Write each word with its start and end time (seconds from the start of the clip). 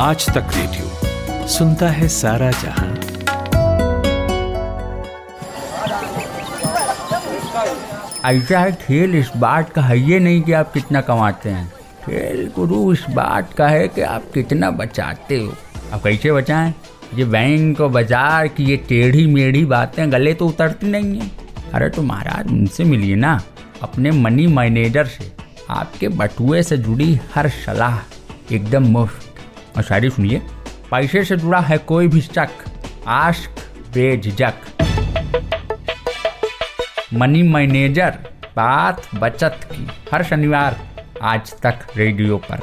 आज 0.00 0.26
तक 0.26 0.50
रेडियो। 0.54 1.46
सुनता 1.48 1.88
है 1.88 2.08
सारा 2.08 2.50
जहाँ। 2.50 2.88
ऐसा 8.24 8.58
है, 8.60 8.72
खेल 8.72 9.14
इस 9.14 9.30
बात 9.36 9.72
का 9.72 9.82
है, 9.82 9.98
ये 10.00 10.18
नहीं 10.18 10.42
कि 10.42 10.52
आप 10.52 10.72
कितना 10.72 11.00
कमाते 11.00 11.48
हैं। 11.48 11.66
खेल 12.04 12.50
गुरु, 12.56 12.92
इस 12.92 13.04
बात 13.10 13.52
का 13.52 13.68
है 13.68 13.88
कि 13.88 14.00
आप 14.00 14.30
कितना 14.34 14.70
बचाते 14.70 15.38
हो। 15.38 15.52
आप 15.92 16.02
कैसे 16.02 16.32
बचाएँ? 16.32 16.74
ये 17.14 17.24
बैंक 17.24 17.80
और 17.80 17.88
बाज़ार 17.88 18.48
की 18.48 18.64
ये 18.64 18.76
टेढ़ी 18.88 19.26
मेढ़ी 19.26 19.64
बातें 19.64 20.10
गले 20.12 20.34
तो 20.34 20.48
उतरती 20.48 20.86
नहीं 20.86 21.20
है। 21.20 21.30
अरे 21.74 21.88
तो 21.90 22.02
महाराज 22.02 22.52
उनसे 22.52 22.84
मिलिए 22.84 23.16
ना, 23.16 23.40
अपने 23.82 24.10
मनी 24.10 24.46
मैनेजर 24.46 25.06
से। 25.06 25.32
आपके 25.70 26.08
बटुए 26.08 26.62
से 26.62 26.76
जुड़ी 26.78 27.18
हर 27.34 27.48
सलाह, 27.56 27.98
एकदम 28.54 28.86
मुफ़्त। 28.88 29.26
और 29.78 29.84
शायरी 29.84 30.08
सुनिए। 30.10 30.40
पैसे 30.90 31.22
से 31.24 31.36
जुड़ा 31.36 31.58
है 31.60 31.76
कोई 31.78 32.08
भी 32.08 32.20
शक, 32.20 32.48
आश्क, 33.06 33.60
बेझिझक। 33.94 34.54
मनी 37.14 37.42
मैनेजर, 37.42 38.18
बात 38.56 39.08
बचत 39.14 39.60
की, 39.72 39.86
हर 40.12 40.22
शनिवार, 40.24 40.76
आज 41.22 41.54
तक 41.62 41.86
रेडियो 41.96 42.36
पर। 42.50 42.60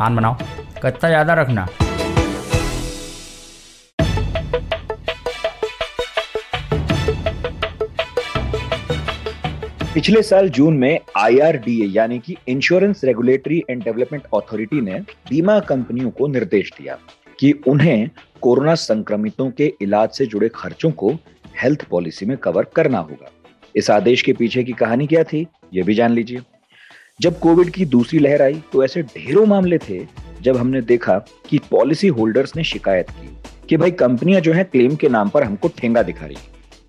आन 0.00 0.16
बनाओ 0.16 0.36
कच्चा 0.82 1.08
ज़्यादा 1.08 1.34
रखना। 1.34 1.66
पिछले 9.96 10.20
साल 10.22 10.48
जून 10.48 10.76
में 10.76 10.98
आईआरडीए 11.16 11.84
यानी 11.86 12.18
कि 12.18 12.34
insurance 12.48 13.00
regulatory 13.04 13.62
and 13.70 13.82
development 13.84 14.24
authority 14.34 14.80
ने 14.80 14.98
बीमा 15.28 15.58
कंपनियों 15.60 16.10
को 16.10 16.26
निर्देश 16.26 16.72
दिया 16.78 16.96
कि 17.38 17.52
उन्हें 17.66 18.10
कोरोना 18.40 18.74
संक्रमितों 18.74 19.50
के 19.50 19.72
इलाज 19.82 20.08
से 20.08 20.26
जुड़े 20.26 20.48
खर्चों 20.54 20.90
को 20.92 21.12
हेल्थ 21.62 21.84
पॉलिसी 21.84 22.26
में 22.26 22.36
कवर 22.36 22.66
करना 22.76 22.98
होगा। 22.98 23.30
इस 23.74 23.90
आदेश 23.90 24.22
के 24.22 24.32
पीछे 24.32 24.64
की 24.64 24.72
कहानी 24.72 25.06
क्या 25.06 25.22
थी 25.24 25.46
यह 25.74 25.84
भी 25.84 25.94
जान 25.94 26.12
लीजिए। 26.12 26.40
जब 27.20 27.38
कोविड 27.38 27.70
की 27.70 27.84
दूसरी 27.86 28.18
लहर 28.18 28.42
आई 28.42 28.60
तो 28.72 28.84
ऐसे 28.84 29.02
ढेरों 29.04 29.46
मामले 29.46 29.78
थे, 29.78 30.00
जब 30.42 30.56
हमने 30.56 30.80
देखा 30.82 31.18
कि 31.48 31.60
पॉलिसी 31.70 32.08
होल्डर्स 32.10 32.56
ने 32.56 32.64
शिकायत 32.64 33.10
की 33.12 33.30
कि 33.68 33.76
भाई 33.76 33.90
कंपनियाँ 34.04 34.40
जो 34.40 34.52
है 34.52 34.64
क्लेम 34.66 34.96
के 34.96 35.08
नाम 35.08 35.28
पर 35.28 35.44
हमको 35.44 35.68
ठेंगा 35.78 36.02
दिखा 36.02 36.26
रही 36.26 36.36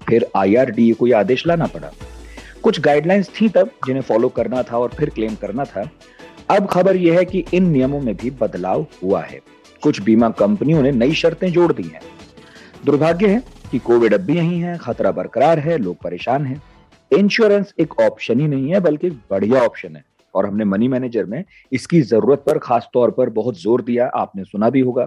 फिर 0.07 0.27
आईआरडीए 0.35 0.93
को 0.93 1.07
यह 1.07 1.19
आदेश 1.19 1.47
लाना 1.47 1.65
पड़ा। 1.67 1.91
कुछ 2.67 2.79
गाइडलाइंस 2.79 3.29
थी 3.41 3.49
तब, 3.49 3.69
जिन्हें 3.85 4.03
फॉलो 4.03 4.29
करना 4.29 4.63
था 4.63 4.77
और 4.77 4.89
फिर 4.89 5.09
क्लेम 5.09 5.35
करना 5.35 5.65
था। 5.65 5.89
अब 6.51 6.65
खबर 6.65 6.95
यह 6.95 7.17
है 7.17 7.25
कि 7.25 7.45
इन 7.53 7.69
नियमों 7.69 8.01
में 8.01 8.15
भी 8.15 8.31
बदलाव 8.31 8.85
हुआ 9.03 9.21
है। 9.21 9.39
कुछ 9.81 10.01
बीमा 10.01 10.29
कंपनियों 10.29 10.81
ने 10.81 10.91
नई 10.91 11.11
शर्तें 11.11 11.51
जोड़ 11.51 11.73
दी 11.73 11.83
हैं। 11.83 12.01
दुर्भाग्य 12.85 13.27
है 13.27 13.43
कि 13.71 13.79
कोविड 13.79 14.13
अब 14.13 14.19
भी 14.19 14.35
यही 14.37 14.59
है, 14.59 14.77
खतरा 14.77 15.11
बरकरार 15.11 15.59
है, 15.59 15.77
लोग 15.77 15.95
परेशान 15.95 16.45
हैं। 16.45 16.61
इंश्योरेंस 17.17 17.73
एक 17.79 17.99
ऑप्शन 17.99 18.39
ही 18.39 18.47
नहीं 18.47 18.73
है, 18.73 18.79
बल्कि 18.79 19.09
बढ़िया 19.09 19.61
ऑप्शन 19.61 19.95
है। 19.95 20.03
और 20.35 20.45
हमने 20.45 20.65
मनी 20.65 20.87
मैनेजर 20.87 21.25
में 21.25 21.43
इसकी 21.71 22.01
ज़रूरत 22.01 22.39
पर 22.39 22.57
खास 22.57 22.89
तौर 22.93 23.11
पर 23.11 23.29
बहुत 23.29 23.61
ज़ोर 23.61 23.81
दिया, 23.81 24.07
आपने 24.07 24.43
सुना 24.43 24.69
भी 24.69 24.79
होगा। 24.79 25.05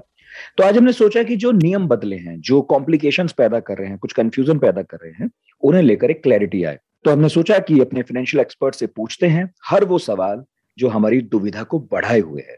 तो 0.59 0.65
आज 0.65 0.77
हमने 0.77 0.93
सोचा 0.93 1.23
कि 1.23 1.37
जो 1.37 1.53
नियम 1.53 1.89
बदले 1.89 2.17
हैं, 2.17 2.41
जो 2.41 2.61
कॉम्प्लिकेशंस 2.61 3.33
पैदा 3.33 3.61
कर 3.61 3.79
रहे 3.79 3.89
हैं, 3.89 3.99
कुछ 3.99 4.13
कंफ्यूजन 4.13 4.59
पैदा 4.59 4.83
कर 4.83 4.97
रहे 4.97 5.13
हैं, 5.13 5.31
उन्हें 5.63 5.83
लेकर 5.83 6.11
एक 6.11 6.23
क्लैरिटी 6.23 6.65
आए। 6.65 6.79
तो 7.05 7.11
हमने 7.11 7.29
सोचा 7.29 7.59
कि 7.59 7.81
अपने 7.81 8.03
फाइनेंशियल 8.03 8.41
एक्सपर्ट 8.41 8.75
से 8.75 8.87
पूछते 8.87 9.27
हैं, 9.27 9.53
हर 9.67 9.85
वो 9.85 9.99
सवाल 9.99 10.45
जो 10.79 10.89
हमारी 10.89 11.21
दुविधा 11.21 11.63
को 11.63 11.79
बढ़ाए 11.93 12.21
हुए 12.21 12.43
है। 12.43 12.57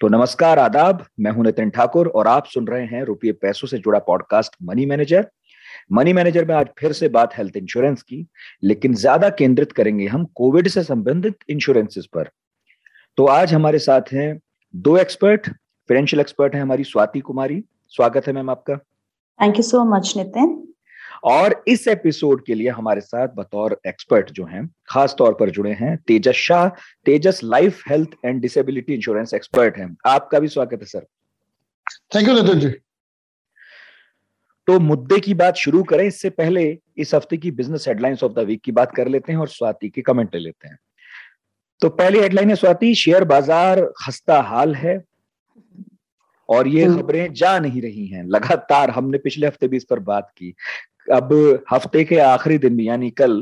तो 0.00 0.08
नमस्कार, 0.08 0.58
आदाब, 0.58 1.04
मैं 1.20 1.30
हूँ 1.30 1.44
नितिन 1.44 1.70
ठाकुर 1.70 2.08
और 2.08 2.26
आप 2.26 2.46
सुन 2.46 2.66
रहे 2.66 2.86
हैं 2.86 3.02
रुपये 3.04 3.32
पैसों 3.32 3.68
से 3.68 3.78
जुड़ा 3.78 3.98
podcast 3.98 4.56
money 4.62 4.86
manager 4.86 5.28
money 5.92 6.12
manager 6.12 6.44
में 6.44 6.54
आज 6.54 6.66
फिर 6.78 6.92
से 6.92 7.08
बात 7.08 7.36
हेल्थ 7.38 7.56
इंश्योरेंस 7.56 8.02
की, 8.02 8.26
लेकिन 8.62 8.94
ज़्यादा 8.94 9.28
केंद्रित 9.30 9.72
करेंगे 9.72 10.06
हम 10.06 10.24
कोविड 10.34 10.68
से 10.68 10.82
संबंधित 10.82 11.38
इंश्योरेंसेस 11.48 12.06
पर। 12.06 12.30
तो 13.18 13.26
आज 13.26 13.54
हमारे 13.54 13.78
साथ 13.78 14.12
हैं 14.12 14.38
दो 14.74 14.96
एक्सपर्ट 14.96 15.48
फाइनेंशियल 15.48 16.20
एक्सपर्ट 16.20 16.54
हैं 16.54 16.62
हमारी, 16.62 16.84
स्वाति 16.84 17.20
कुमारी। 17.20 17.62
स्वागत 17.94 18.26
है 18.26 18.32
मैम 18.32 18.50
आपका। 18.50 18.76
Thank 19.38 19.56
you 19.56 19.62
so 19.62 19.84
much 19.84 20.12
Nitin. 20.16 20.56
और 21.24 21.62
इस 21.68 21.86
एपिसोड 21.88 22.44
के 22.46 22.54
लिए 22.54 22.68
हमारे 22.68 23.00
साथ 23.00 23.28
बतौर 23.28 23.80
एक्सपर्ट 23.86 24.30
जो 24.30 24.44
हैं 24.44 24.66
खास 24.88 25.14
तौर 25.18 25.34
पर 25.34 25.50
जुड़े 25.50 25.72
हैं 25.72 25.96
Tejas 26.06 26.36
Shah 26.36 26.68
Tejas 27.06 27.40
life 27.44 27.82
health 27.88 28.10
and 28.24 28.40
disability 28.40 28.94
insurance 28.94 29.34
expert 29.34 29.76
हैं। 29.76 29.96
आपका 30.06 30.38
भी 30.38 30.48
स्वागत 30.48 30.78
है 30.80 30.86
sir. 30.86 31.06
Thank 32.14 32.28
you 32.28 32.34
Nitin 32.34 32.60
ji. 32.60 32.70
तो 34.68 34.78
मुद्दे 34.80 35.18
की 35.20 35.34
बात 35.34 35.56
शुरू 35.56 35.82
करें 35.82 36.06
इससे 36.06 36.30
पहले 36.30 36.78
इस 36.98 37.14
हफ़्ते 37.14 37.36
की 37.36 37.50
business 37.50 37.88
headlines 37.88 38.22
of 38.24 38.32
the 38.32 38.38
week 38.38 38.60
की 38.62 38.72
बात 38.72 38.94
कर 38.94 39.08
लेते 39.08 39.32
हैं 39.32 39.38
और 39.38 39.48
स्वाति 39.48 39.88
के 39.88 40.02
कमेंट 40.02 40.34
ले 40.34 40.40
लेते 40.40 40.68
हैं। 40.68 40.78
तो 41.80 41.88
पहली 41.88 42.18
हेडलाइन 42.18 42.50
है 42.50 42.56
स्वाति 42.56 42.94
शेयर 42.94 43.24
बाज़ार 43.24 43.80
खस्ता 43.98 44.40
हाल 44.40 44.74
है 44.74 45.02
और 46.48 46.68
ये 46.68 46.84
हम्म। 46.84 47.00
खबरें 47.00 47.32
जा 47.32 47.58
नहीं 47.58 47.82
रही 47.82 48.06
हैं। 48.06 48.24
लगातार 48.24 48.90
हमने 48.90 49.18
पिछले 49.18 49.46
हफ़्ते 49.46 49.68
भी 49.68 49.76
इस 49.76 49.84
पर 49.84 49.98
बात 49.98 50.30
की। 50.36 50.54
अब 51.12 51.32
हफ़्ते 51.72 52.04
के 52.04 52.18
आखिरी 52.20 52.58
दिन 52.58 52.80
यानी 52.80 53.10
कल 53.12 53.40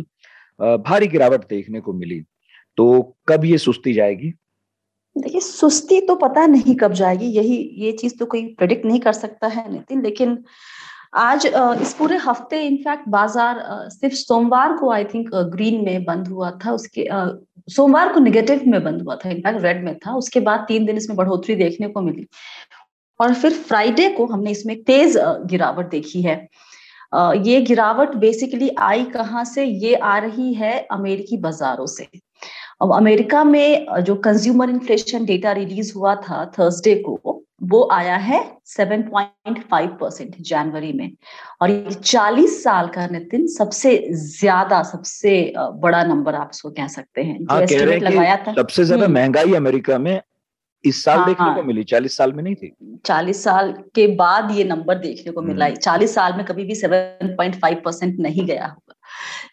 भारी 0.60 1.06
गिरावट 1.08 1.48
देखने 1.48 1.80
को 1.80 1.92
मिली। 1.92 2.20
तो 2.78 3.16
कब 3.28 3.44
ये 3.44 3.58
सुस्ती 3.58 3.92
जाएगी? 3.92 4.32
देखिए, 5.16 5.40
सुस्ती 5.40 6.00
तो 6.00 6.14
पता 6.16 6.46
नहीं 6.46 6.74
कब 6.76 6.92
जाएगी, 6.92 7.26
यही, 7.26 7.56
ये 7.76 7.92
चीज़ 7.92 8.16
तो 8.18 8.26
कोई 8.26 8.44
प्रेडिक्ट 8.54 8.84
नहीं 8.86 9.00
कर 9.00 9.12
सकता 9.12 9.48
है 9.48 9.70
नितिन, 9.72 10.02
लेकिन 10.02 10.42
आज 11.14 11.46
इस 11.46 11.92
पूरे 11.94 12.16
हफ़्ते 12.16 12.60
इनफैक्ट 12.62 13.08
बाज़ार 13.08 13.58
सिर्फ़ 13.90 14.14
सोमवार 14.14 14.76
को 14.76 14.90
आई 14.92 15.04
थिंक 15.04 15.34
ग्रीन 15.34 15.84
में 15.84 16.04
बंद 16.04 16.28
हुआ 16.28 16.50
था, 16.64 16.72
उसके 16.72 17.06
सोमवार 17.68 18.12
को 18.12 18.20
निगेटिव 18.20 18.62
में 18.66 18.82
बंद 18.84 19.02
हुआ 19.02 19.16
था 19.16 19.30
इनफैक्ट 19.30 19.62
रेड 19.62 19.84
में 19.84 19.98
था, 19.98 20.14
उसके 20.14 20.40
बाद 20.40 20.64
तीन 20.68 20.86
दिन 20.86 20.96
इसमें 20.96 21.16
बढ़ोतरी 21.16 21.54
देखने 21.56 21.88
को 21.88 22.00
मिली। 22.02 22.26
और 23.20 23.34
फिर 23.34 23.52
फ्राइडे 23.52 24.08
को 24.10 24.26
हमने 24.26 24.50
इसमें 24.50 24.82
तेज 24.82 25.16
गिरावट 25.46 25.90
देखी 25.90 26.22
है। 26.22 26.36
ये 27.12 27.60
गिरावट 27.62 28.14
बेसिकली 28.16 28.70
आई 28.80 29.04
कहाँ 29.06 29.44
से? 29.44 29.64
ये 29.64 29.94
आ 29.94 30.16
रही 30.18 30.52
है 30.54 30.78
अमेरिकी 30.92 31.36
बाजारों 31.38 31.86
से। 31.86 32.08
अब 32.82 32.92
अमेरिका 32.94 33.42
में 33.44 33.86
जो 34.04 34.14
कंज्यूमर 34.24 34.70
इन्फ्लेशन 34.70 35.24
डेटा 35.24 35.52
रिलीज़ 35.52 35.92
हुआ 35.96 36.14
था 36.22 36.44
थर्सडे 36.58 36.94
को 37.06 37.42
वो 37.62 37.88
आया 37.92 38.16
है 38.18 38.40
7.5 38.68 39.96
परसेंट 40.00 40.34
जनवरी 40.40 40.92
में। 40.92 41.10
और 41.62 41.70
ये 41.70 41.94
40 41.94 42.62
साल 42.62 42.88
का 42.88 43.06
नितिन 43.06 43.46
सबसे 43.48 43.96
ज़्यादा 44.12 44.82
सबसे 44.82 45.52
बड़ा 45.56 46.02
नंबर 46.04 46.34
आप 46.34 46.50
इसको 46.54 46.70
कह 46.70 46.86
सकते 46.88 47.22
हैं। 47.22 47.38
हाँ, 47.50 47.60
कह 47.62 47.84
रहे 47.84 47.98
लगाया 48.00 48.36
था। 48.36 48.52
सबसे 48.54 48.84
ज़्यादा 48.84 49.04
हम्म। 49.04 49.14
महँगाई 49.14 49.54
अमेरिका 49.54 49.98
में 49.98 50.20
इस 50.86 51.02
साल 51.04 51.18
हाँ, 51.18 51.26
देखने 51.26 51.46
को 51.46 51.52
हाँ। 51.52 51.62
मिली? 51.62 51.84
चालीस 51.84 52.16
साल 52.16 52.32
में 52.32 52.42
नहीं 52.42 52.54
थी? 52.54 52.98
चालीस 53.04 53.42
साल 53.44 53.72
के 53.94 54.06
बाद 54.16 54.50
ये 54.50 54.64
नंबर 54.64 54.98
देखने 54.98 55.32
को 55.32 55.42
मिला। 55.42 55.64
हम्म। 55.66 55.76
चालीस 55.76 56.14
साल 56.14 56.32
में 56.36 56.44
कभी 56.46 56.64
भी 56.64 56.74
सेवन 56.74 57.34
पॉइंट 57.36 57.54
फाइव 57.54 57.82
परसेंट 57.84 58.18
नहीं 58.20 58.46
गया 58.46 58.66
होगा। 58.66 58.94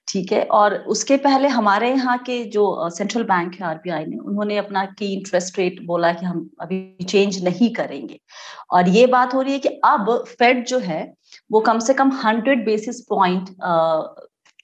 ठीक 0.08 0.32
है? 0.32 0.44
और 0.44 0.74
उसके 0.76 1.18
पहले 1.18 1.48
हमारे 1.48 1.90
यहाँ 1.90 2.18
के 2.18 2.44
जो 2.44 2.90
सेंट्रल 2.90 3.24
बैंक 3.24 3.56
है 3.56 3.66
आरबीआई 3.68 4.06
ने 4.06 4.18
उन्होंने 4.18 4.58
अपना 4.58 4.86
की 4.86 5.14
इंटरेस्ट 5.14 5.60
रेट 5.60 5.82
बोला 5.86 6.12
कि 6.14 6.26
हम 6.26 6.50
अभी 6.62 7.06
चेंज 7.10 7.44
नहीं 7.44 7.74
करेंगे। 7.74 8.20
और 8.72 8.90
ये 8.90 9.06
बात 9.08 9.34
हो 9.34 9.42
रही 9.42 9.54
है 9.54 9.60
कि 9.60 9.70
अब 9.70 10.24
फेड 10.40 10.66
जो 10.66 10.80
है 10.80 11.14
वो 11.52 11.60
कम 11.60 11.80
से 11.80 11.94
कम 11.94 12.12
hundred 12.12 12.66
basis 12.66 13.02
point 13.02 13.50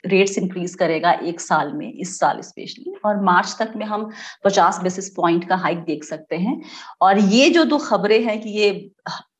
rates 0.06 0.38
increase 0.38 0.76
करेगा 0.76 1.12
एक 1.12 1.42
साल 1.42 1.74
में, 1.74 1.94
इस 1.94 2.20
साल 2.20 2.42
स्पेशली 2.42 2.94
और 3.06 3.22
मार्च 3.22 3.56
तक 3.60 3.74
में 3.76 3.86
हम 3.86 4.10
50 4.46 4.80
बेसिस 4.84 5.10
पॉइंट 5.10 5.48
का 5.50 5.56
हाइक 5.56 5.78
देख 5.78 6.04
सकते 6.04 6.36
हैं। 6.36 6.62
और 7.02 7.20
ये 7.20 7.50
जो 7.50 7.64
दो 7.64 7.78
खबरें 7.78 8.24
हैं 8.24 8.42
कि 8.42 8.50
ये 8.50 8.92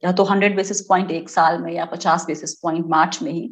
या 0.04 0.12
तो 0.12 0.26
100 0.26 0.56
बेसिस 0.56 0.82
पॉइंट 0.82 1.12
एक 1.12 1.30
साल 1.30 1.62
में 1.62 1.72
या 1.74 1.90
50 1.92 2.26
बेसिस 2.28 2.54
पॉइंट 2.54 2.86
मार्च 2.90 3.22
में 3.22 3.32
ही 3.32 3.52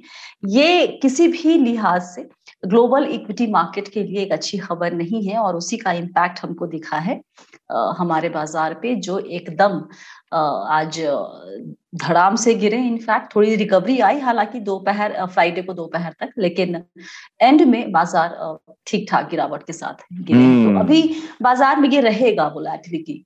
ये 0.50 0.88
किसी 1.02 1.28
भी 1.28 1.58
लिहाज 1.58 2.02
से 2.06 2.28
ग्लोबल 2.64 3.06
इक्विटी 3.06 3.48
मार्केट 3.48 3.88
के 3.88 4.04
लिए 4.04 4.22
एक 4.22 4.32
अच्छी 4.32 4.58
खबर 4.58 4.94
नहीं 4.94 5.24
है 5.28 5.38
और 5.38 5.56
उसी 5.56 5.78
का 5.78 5.92
इम्पैक्ट 5.94 6.40
हमको 6.44 6.68
दिखा 6.68 6.98
है 6.98 7.22
आ, 7.72 7.94
हमारे 7.98 8.30
बाज़ार 8.30 8.74
पे 8.74 8.96
जो 9.02 9.18
एकदम 9.20 9.82
आज 10.34 11.00
धड़ाम 11.96 12.36
से 12.36 12.54
गिरे। 12.54 12.78
इनफैक्ट 12.78 13.36
थोड़ी 13.36 13.56
रिकवरी 13.56 14.00
आई 14.00 14.20
हालाँकि 14.20 14.60
दोपहर 14.60 15.26
फ्राइडे 15.26 15.62
को 15.62 15.74
दोपहर 15.74 16.16
तक 16.20 16.32
लेकिन 16.38 16.82
एंड 17.42 17.62
में 17.62 17.92
बाज़ार 17.92 18.58
ठीक 18.88 19.10
ठाक 19.12 19.30
गिरावट 19.30 19.64
के 19.64 19.74
साथ 19.74 20.06
गिरे 20.14 20.40
तो 20.40 20.70
हम्म। 20.70 20.80
अभी 20.80 21.02
बाज़ार 21.42 21.80
में 21.80 21.90
ये 21.90 22.02
रहेगा 22.02 22.48
वोलेटिलिटी 22.48 23.24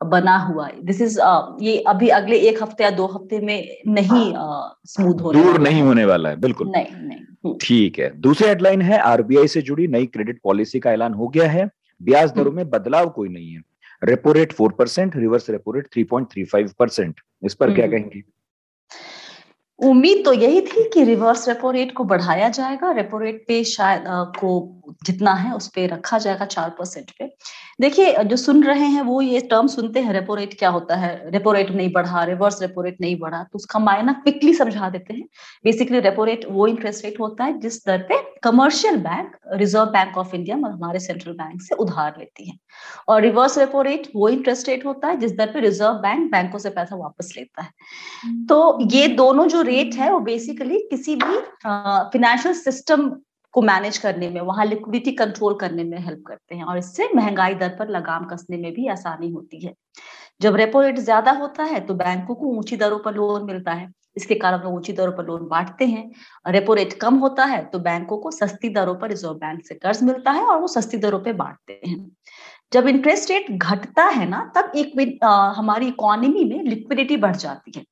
बना 0.00 0.36
हुआ 0.38 0.66
है। 0.66 0.80
दिस 0.82 1.00
इज़ 1.00 1.18
ये 1.62 1.78
अभी 1.88 2.08
अगले 2.08 2.36
एक 2.48 2.62
हफ़्ते 2.62 2.84
या 2.84 2.90
दो 2.90 3.06
हफ़्ते 3.06 3.38
में 3.40 3.76
नहीं 3.88 4.32
स्मूथ 4.86 5.20
होने 5.22 5.42
दूर 5.42 5.58
नहीं 5.60 5.82
होने 5.82 6.04
वाला 6.04 6.28
है 6.28 6.36
बिल्कुल। 6.36 6.68
नहीं 6.68 6.86
नहीं 6.98 7.18
हम्म। 7.18 7.56
ठीक 7.62 7.98
है। 7.98 8.10
दूसरी 8.20 8.48
हेडलाइन 8.48 8.82
है 8.82 8.98
आरबीआई 9.00 9.48
से 9.48 9.62
जुड़ी 9.62 9.86
नई 9.88 10.06
क्रेडिट 10.06 10.40
पॉलिसी 10.44 10.80
का 10.80 10.92
ऐलान 10.92 11.14
हो 11.14 11.28
गया 11.28 11.48
है। 11.48 11.68
ब्याज 12.00 12.32
दरों 12.32 12.52
में 12.52 12.68
बदलाव 12.70 13.08
कोई 13.10 13.28
नहीं 13.28 13.52
है। 13.52 13.62
Repo 14.02 14.32
rate 14.32 14.52
four 14.52 14.72
percent 14.72 15.16
reverse 15.16 15.50
repo 15.50 15.72
rate 15.72 15.86
three 15.92 16.04
point 16.04 16.28
three 16.32 16.44
five 16.44 16.72
percent 16.78 17.20
इस 17.42 17.54
पर 17.54 17.74
क्या 17.74 17.84
हम्म। 17.84 17.96
कहेंगे? 17.96 18.22
उम्मीद 19.80 20.24
तो 20.24 20.32
यही 20.32 20.60
थी 20.60 20.88
कि 20.94 21.02
रिवर्स 21.04 21.48
रेपो 21.48 21.70
रेट 21.70 21.92
को 21.92 22.04
बढ़ाया 22.04 22.48
जाएगा। 22.48 22.90
रेपो 22.92 23.18
रेट 23.18 23.44
पे 23.48 23.62
शायद 23.64 24.04
को 24.08 24.77
जितना 25.04 25.32
है 25.34 25.54
उस 25.54 25.68
पे 25.68 25.86
रखा 25.86 26.18
जाएगा 26.18 26.44
चार 26.46 26.70
परसेंट 26.78 27.10
पे। 27.18 27.26
देखिए 27.80 28.22
जो 28.24 28.36
सुन 28.36 28.62
रहे 28.64 28.86
हैं 28.86 29.02
वो 29.02 29.20
ये 29.22 29.40
टर्म 29.50 29.66
सुनते 29.66 30.00
हैं 30.00 30.12
रेपो 30.12 30.34
रेट 30.34 30.58
क्या 30.58 30.68
होता 30.70 30.96
है? 30.96 31.30
रेपो 31.30 31.52
रेट 31.52 31.70
नहीं 31.70 31.92
बढ़ा 31.92 32.24
रिवर्स 32.24 32.60
रेपो 32.62 32.82
रेट 32.82 32.96
नहीं 33.00 33.18
बढ़ा 33.18 33.42
तो 33.42 33.56
उसका 33.56 33.78
मायना 33.78 34.12
क्विकली 34.14 34.54
समझा 34.54 34.88
देते 34.90 35.14
हैं। 35.14 35.26
बेसिकली 35.64 36.00
रेपो 36.00 36.24
रेट 36.24 36.46
वो 36.50 36.66
इंटरेस्ट 36.66 37.04
रेट 37.04 37.20
होता 37.20 37.44
है 37.44 37.58
जिस 37.60 37.84
दर 37.86 37.98
पे 38.08 38.22
commercial 38.42 38.96
bank 38.98 39.36
Reserve 39.52 39.86
Bank 39.90 40.16
of 40.18 40.34
India 40.34 40.56
हमारे 40.56 40.98
सेंट्रल 41.00 41.32
बैंक 41.34 41.62
से 41.62 41.74
उधार 41.76 42.14
लेती 42.18 42.48
है। 42.48 42.56
और 43.08 43.22
रिवर्स 43.22 43.58
रेपो 43.58 43.82
रेट 43.82 44.08
वो 44.16 44.28
इंटरेस्ट 44.28 44.68
रेट 44.68 44.84
होता 44.86 45.08
है 45.08 45.16
जिस 45.16 45.36
दर 45.36 45.52
पे 45.52 45.60
रिज़र्व 45.60 45.94
बैंक 46.02 46.30
बैंकों 46.32 46.58
से 46.58 46.70
पैसा 46.70 46.96
वापस 46.96 47.32
लेता 47.36 47.62
है। 47.62 47.70
तो 48.46 48.78
ये 48.92 49.06
दोनों 49.16 49.46
जो 49.48 49.62
रेट 49.62 49.94
है 49.94 50.10
वो 50.12 50.18
बेसिकली 50.22 50.78
किसी 50.90 51.16
भी 51.16 51.38
फिनेंशियल 51.66 52.54
सिस्टम 52.56 53.10
को 53.54 53.62
मैनेज 53.62 53.98
करने 53.98 54.28
में 54.30 54.40
वहाँ 54.42 54.64
लिक्विडिटी 54.66 55.12
कंट्रोल 55.14 55.54
करने 55.58 55.84
में 55.84 55.98
हेल्प 55.98 56.22
करते 56.26 56.54
हैं। 56.54 56.64
और 56.64 56.78
इससे 56.78 57.08
महँगाई 57.14 57.54
दर 57.56 57.68
पर 57.78 57.88
लगाम 57.90 58.24
कसने 58.26 58.56
में 58.56 58.72
भी 58.74 58.86
आसानी 58.88 59.30
होती 59.30 59.64
है। 59.66 59.72
जब 60.40 60.56
रेपो 60.56 60.82
रेट 60.82 60.98
ज़्यादा 61.00 61.32
होता 61.34 61.64
है 61.64 61.80
तो 61.82 61.94
बैंकों 61.96 62.34
को 62.34 62.46
ऊँची 62.48 62.76
दरों 62.76 62.98
पर 62.98 63.14
लोन 63.14 63.46
मिलता 63.46 63.72
है। 63.72 63.88
इसके 64.16 64.34
कारण 64.36 64.62
वो 64.62 64.70
ऊँची 64.70 64.92
दरों 64.92 65.12
पर 65.12 65.26
लोन 65.26 65.46
बांटते 65.48 65.86
हैं। 65.86 66.10
रेपो 66.46 66.74
रेट 66.74 66.92
कम 67.00 67.14
होता 67.18 67.44
है 67.44 67.64
तो 67.64 67.78
बैंकों 67.80 68.18
को 68.18 68.30
सस्ती 68.32 68.68
दरों 68.70 68.94
पर 68.94 69.08
रिज़र्व 69.08 69.34
बैंक 69.36 69.64
से 69.66 69.74
कर्ज 69.76 70.02
मिलता 70.02 70.30
है 70.30 70.44
और 70.44 70.60
वो 70.60 70.68
सस्ती 70.68 70.98
दरों 70.98 71.20
पर 71.20 71.32
बांटते 71.34 71.80
हैं। 71.86 71.98
जब 72.72 72.86
इंटरेस्ट 72.88 73.30
रेट 73.30 73.50
घटता 73.52 74.04
है 74.06 74.28
ना 74.28 74.50
तब 74.56 74.72
एक 74.76 75.18
आ, 75.24 75.52
हमारी 75.52 75.88
इकोनॉमी 75.88 76.44
में 76.46 76.62
लिक्विडिटी 76.64 77.16
बढ़ 77.18 77.36
जाती 77.36 77.72
है। 77.76 77.84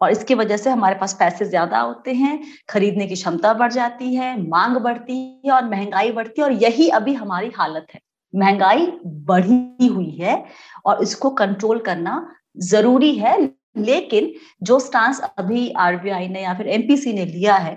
और 0.00 0.10
इसकी 0.10 0.34
वजह 0.34 0.56
से 0.56 0.70
हमारे 0.70 0.94
पास 0.94 1.14
पैसे 1.14 1.44
ज़्यादा 1.44 1.80
होते 1.80 2.12
हैं, 2.12 2.38
खरीदने 2.68 3.06
की 3.06 3.14
क्षमता 3.14 3.52
बढ़ 3.54 3.72
जाती 3.72 4.14
है, 4.14 4.36
मांग 4.48 4.76
बढ़ती 4.78 5.18
है 5.46 5.52
और 5.52 5.68
महँगाई 5.70 6.10
बढ़ती 6.12 6.40
है 6.40 6.46
और 6.46 6.52
यही 6.54 6.88
अभी 6.90 7.14
हमारी 7.14 7.50
हालत 7.56 7.86
है। 7.94 8.00
महँगाई 8.34 8.86
बढ़ी 9.26 9.86
हुई 9.86 10.10
है 10.12 10.44
और 10.86 11.02
इसको 11.02 11.30
कंट्रोल 11.32 11.78
करना 11.80 12.26
ज़रूरी 12.64 13.14
है, 13.14 13.38
लेकिन 13.78 14.32
जो 14.62 14.78
स्टांस 14.80 15.20
अभी 15.38 15.68
आरबीआई 15.78 16.28
ने 16.28 16.42
या 16.42 16.54
फिर 16.54 16.68
एमपीसी 16.70 17.12
ने 17.12 17.24
लिया 17.26 17.54
है 17.56 17.74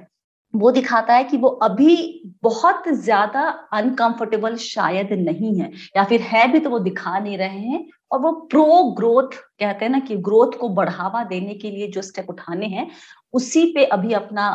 वो 0.53 0.71
दिखाता 0.71 1.13
है 1.13 1.23
कि 1.23 1.38
वो 1.38 1.50
अभी 1.63 1.95
बहुत 2.44 2.88
ज़्यादा 2.95 3.41
अनकंफर्टेबल 3.73 4.55
शायद 4.57 5.11
नहीं 5.19 5.59
है 5.59 5.71
या 5.97 6.03
फिर 6.03 6.21
है 6.23 6.47
भी 6.51 6.59
तो 6.59 6.69
वो 6.69 6.79
दिखा 6.79 7.17
नहीं 7.19 7.38
रहे 7.38 7.59
हैं 7.61 7.85
और 8.11 8.19
वो 8.19 8.31
प्रो 8.51 8.65
ग्रोथ 8.97 9.35
कहते 9.59 9.85
हैं 9.85 9.91
ना 9.91 10.00
कि 10.00 10.15
ग्रोथ 10.19 10.57
को 10.59 10.69
बढ़ावा 10.71 11.23
देने 11.23 11.53
के 11.55 11.71
लिए 11.71 11.88
जो 11.88 12.01
स्टेप 12.01 12.29
उठाने 12.29 12.67
हैं 12.67 12.89
उसी 13.33 13.65
पे 13.75 13.85
अभी 13.88 14.13
अपना 14.13 14.50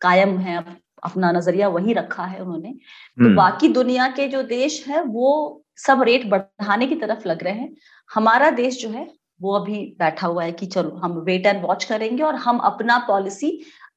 कायम 0.00 0.38
है 0.38 0.58
अपना 1.02 1.30
नज़रिया 1.32 1.68
वही 1.68 1.92
रखा 1.92 2.24
है 2.24 2.40
उन्होंने। 2.40 2.70
तो 2.72 3.34
बाकी 3.36 3.68
दुनिया 3.70 4.06
के 4.10 4.26
जो 4.28 4.42
देश 4.44 4.84
है 4.88 5.02
वो 5.04 5.62
सब 5.78 6.02
रेट 6.02 6.28
बढ़ाने 6.30 6.86
की 6.86 6.94
तरफ़ 6.96 7.28
लग 7.28 7.42
रहे 7.44 7.52
हैं। 7.54 7.74
हमारा 8.10 8.50
देश 8.52 8.80
जो 8.82 8.88
है 8.90 9.06
वो 9.40 9.54
अभी 9.54 9.78
बैठा 9.98 10.26
हुआ 10.26 10.44
है 10.44 10.52
कि 10.52 10.66
चलो 10.66 10.90
हम 10.96 11.18
वेट 11.26 11.46
एंड 11.46 11.62
वॉच 11.64 11.84
करेंगे 11.84 12.22
और 12.22 12.34
हम 12.36 12.58
अपना 12.64 12.98
पॉलिसी 13.08 13.50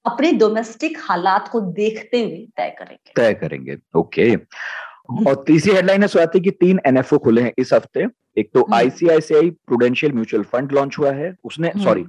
अपने 0.05 0.31
डोमेस्टिक 0.33 0.97
हालात 0.99 1.47
को 1.47 1.61
देखते 1.61 2.23
हुए 2.23 2.45
तय 2.57 2.75
करेंगे। 2.79 3.11
तय 3.15 3.33
करेंगे। 3.33 3.77
ओके 3.95 4.35
और 4.35 5.43
तीसरी 5.47 5.73
हेडलाइन 5.73 6.01
है 6.01 6.07
स्वाति 6.07 6.39
की 6.39 6.51
तीन 6.51 6.79
एनएफओ 6.87 7.17
खुले 7.17 7.41
हैं 7.41 7.53
इस 7.59 7.73
हफ़्ते। 7.73 8.05
एक 8.37 8.49
तो 8.53 8.65
ICICI 8.73 9.49
Prudential 9.67 10.13
mutual 10.13 10.43
fund 10.43 10.71
launch 10.71 10.97
हुआ 10.99 11.11
है। 11.11 11.33
उसने 11.43 11.71
सॉरी 11.83 12.05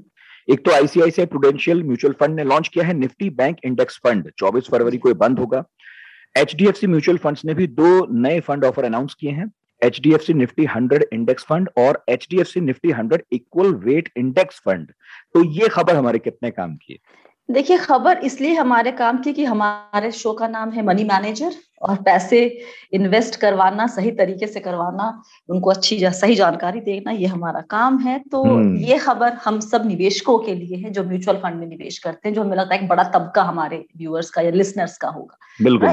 एक 0.49 0.65
तो 0.65 0.71
आईसीआईसीआई 0.71 1.27
प्रूडेंशियल 1.27 1.83
म्यूचुअल 1.83 2.15
फंड 2.21 2.37
ने 2.37 2.45
लॉन्च 2.45 2.69
किया 2.69 2.85
है 2.85 2.95
निफ्टी 2.95 3.31
बैंक 3.33 3.57
इंडेक्स 3.65 4.01
फंड 4.05 4.31
24 4.39 4.71
फरवरी 4.71 4.99
को 4.99 5.15
बंद 5.15 5.39
होगा। 5.39 5.65
एचडीएफसी 6.37 6.87
म्यूचुअल 6.87 7.19
फंड्स 7.19 7.45
ने 7.45 7.55
भी 7.55 7.67
दो 7.67 8.07
नए 8.19 8.41
फंड 8.41 8.65
ऑफ़र 8.65 8.85
अनाउंस 8.85 9.15
किए 9.15 9.31
हैं। 9.31 9.51
H 9.83 10.01
D 10.01 10.13
F 10.15 10.23
C 10.23 10.35
Nifty 10.35 10.65
hundred 10.67 11.05
index 11.13 11.45
fund 11.45 11.69
और 11.79 12.03
H 12.09 12.27
D 12.31 12.41
F 12.41 12.49
C 12.49 12.61
Nifty 12.61 12.91
hundred 12.91 13.23
equal 13.33 13.75
weight 13.85 14.11
index 14.17 14.61
fund 14.65 14.93
तो 15.35 15.45
ये 15.53 15.69
खबर 15.69 15.97
हमारे 15.97 16.19
कितने 16.19 16.51
काम 16.51 16.75
की 16.77 16.93
है? 16.93 16.99
देखिए 17.49 17.77
खबर 17.79 18.19
इसलिए 18.19 18.55
हमारे 18.55 18.91
काम 18.93 19.19
की 19.19 19.33
कि 19.33 19.45
हमारे 19.45 20.11
शो 20.13 20.33
का 20.33 20.49
नाम 20.49 20.71
है 20.71 20.83
मनी 20.83 21.05
मैनेजर 21.05 21.55
और 21.83 21.97
पैसे 22.03 22.41
इन्वेस्ट 22.93 23.37
करवाना 23.37 23.87
सही 23.87 24.11
तरीके 24.11 24.47
से 24.47 24.61
करवाना 24.61 25.23
उनको 25.49 25.71
अच्छी 25.71 25.99
जा, 25.99 26.11
सही 26.11 26.35
जानकारी 26.35 26.81
देना 26.81 27.11
ये 27.11 27.27
हमारा 27.27 27.61
काम 27.61 27.99
है। 27.99 28.19
तो 28.33 28.45
ये 28.79 28.99
खबर 28.99 29.33
हम 29.45 29.61
सब 29.61 29.87
निवेशकों 29.87 30.39
के 30.39 30.55
लिए 30.55 30.77
है 30.77 30.91
जो 30.91 31.05
म्यूचुअल 31.05 31.37
फंड 31.37 31.61
में 31.61 31.67
निवेश 31.67 31.99
करते 31.99 32.29
हैं 32.29 32.35
जो 32.35 32.43
हमें 32.43 32.57
लगता 32.57 32.75
है 32.75 32.81
एक 32.83 32.89
बड़ा 32.89 33.05
तबका 33.05 33.43
हमारे 33.43 33.85
व्यूअर्स 33.97 34.31
का 34.31 34.43
या 34.43 34.51
लिसनर्स 34.51 34.97
का 34.99 35.09
होगा। 35.09 35.39
बिल्कुल। 35.61 35.93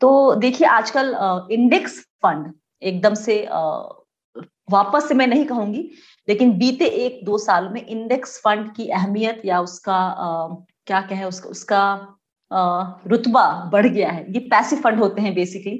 तो 0.00 0.34
देखिए 0.34 0.66
आजकल 0.68 1.14
इंडेक्स 1.52 2.00
फंड 2.22 2.52
एकदम 2.82 3.14
से 3.14 3.40
वापस 4.68 5.08
से 5.08 5.14
मैं 5.14 5.26
नहीं 5.26 5.44
कहूँगी 5.44 5.88
लेकिन 6.28 6.52
बीते 6.58 6.86
एक 7.06 7.24
दो 7.24 7.38
साल 7.38 7.68
में 7.68 7.86
इंडेक्स 7.86 8.38
फंड 8.38 8.72
की 8.74 8.88
अहमियत 8.88 9.42
या 9.44 9.60
उसका 9.60 9.94
आ, 9.94 10.48
क्या 10.86 11.00
कहें 11.00 11.24
उसका 11.24 11.48
उसका 11.48 12.18
रुतबा 13.06 13.42
बढ़ 13.72 13.86
गया 13.86 14.10
है। 14.10 14.24
ये 14.32 14.38
पैसिव 14.48 14.78
फंड 14.78 14.98
होते 14.98 15.22
हैं 15.22 15.34
बेसिकली 15.34 15.72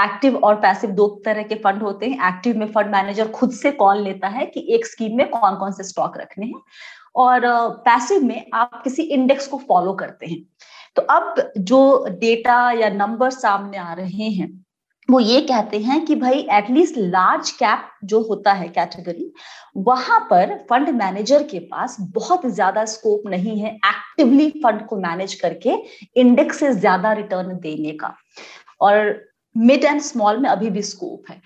एक्टिव 0.00 0.36
और 0.36 0.54
पैसिव 0.54 0.90
दो 0.90 1.06
तरह 1.24 1.42
के 1.42 1.54
फंड 1.54 1.82
होते 1.82 2.06
हैं। 2.06 2.28
एक्टिव 2.28 2.58
में 2.58 2.66
फंड 2.66 2.90
मैनेजर 2.92 3.28
खुद 3.30 3.52
से 3.52 3.72
कॉल 3.72 4.02
लेता 4.02 4.28
है 4.28 4.46
कि 4.46 4.66
एक 4.74 4.86
स्कीम 4.86 5.16
में 5.16 5.28
कौन 5.30 5.56
कौन 5.56 5.72
से 5.72 5.84
स्टॉक 5.84 6.18
रखने 6.18 6.46
हैं। 6.46 6.60
और 7.16 7.40
पैसिव 7.84 8.22
में 8.22 8.46
आप 8.54 8.80
किसी 8.84 9.02
इंडेक्स 9.02 9.46
को 9.46 9.58
फॉलो 9.68 9.92
करते 9.92 10.26
हैं। 10.26 10.42
तो 10.96 11.02
अब 11.02 11.52
जो 11.58 12.06
डेटा 12.20 12.70
या 12.72 12.88
नंबर 12.90 13.30
सामने 13.30 13.78
आ 13.78 13.92
रहे 13.92 14.28
हैं 14.30 14.48
वो 15.10 15.20
ये 15.20 15.40
कहते 15.40 15.78
हैं 15.78 16.04
कि 16.04 16.14
भाई 16.14 16.38
एटलीस्ट 16.52 16.98
लार्ज 16.98 17.50
कैप 17.50 17.90
जो 18.04 18.20
होता 18.22 18.52
है 18.52 18.68
कैटेगरी 18.68 19.32
वहाँ 19.76 20.18
पर 20.30 20.54
फंड 20.70 20.88
मैनेजर 20.88 21.42
के 21.42 21.58
पास 21.66 21.96
बहुत 22.14 22.46
ज़्यादा 22.46 22.84
स्कोप 22.84 23.22
नहीं 23.26 23.58
है 23.60 23.70
एक्टिवली 23.76 24.48
फंड 24.64 24.86
को 24.86 24.96
मैनेज 24.96 25.34
करके 25.34 25.74
इंडेक्स 26.20 26.58
से 26.60 26.72
ज़्यादा 26.74 27.12
रिटर्न 27.12 27.58
देने 27.58 27.92
का। 27.92 28.14
और 28.80 29.14
मिड 29.56 29.84
एंड 29.84 30.00
स्मॉल 30.00 30.38
में 30.38 30.48
अभी 30.50 30.70
भी 30.70 30.82
स्कोप 30.82 31.30
है। 31.30 31.40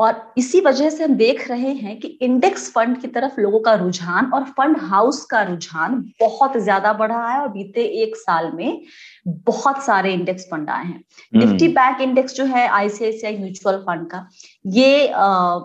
और 0.00 0.32
इसी 0.38 0.60
वजह 0.60 0.90
से 0.90 1.04
हम 1.04 1.14
देख 1.14 1.48
रहे 1.48 1.72
हैं 1.74 1.98
कि 2.00 2.08
इंडेक्स 2.22 2.70
फंड 2.72 3.00
की 3.00 3.08
तरफ़ 3.08 3.40
लोगों 3.40 3.60
का 3.60 3.74
रुझान 3.74 4.30
और 4.34 4.44
फंड 4.58 4.76
हाउस 4.82 5.24
का 5.24 5.42
रुझान 5.42 6.00
बहुत 6.20 6.56
ज़्यादा 6.58 6.92
बढ़ा 6.92 7.26
है 7.28 7.40
और 7.40 7.48
बीते 7.48 7.84
एक 8.02 8.16
साल 8.16 8.50
में 8.54 8.80
बहुत 9.26 9.82
सारे 9.84 10.12
इंडेक्स 10.12 10.46
फंड 10.50 10.70
आए 10.70 10.84
हैं। 10.84 11.02
निफ्टी 11.32 11.68
बैंक 11.70 12.00
इंडेक्स 12.00 12.34
जो 12.34 12.44
है 12.46 12.66
आईसीआईसीआई 12.68 13.36
म्यूचुअल 13.38 13.78
फंड 13.80 14.10
का 14.10 14.26
ये 14.68 15.08
आ, 15.08 15.60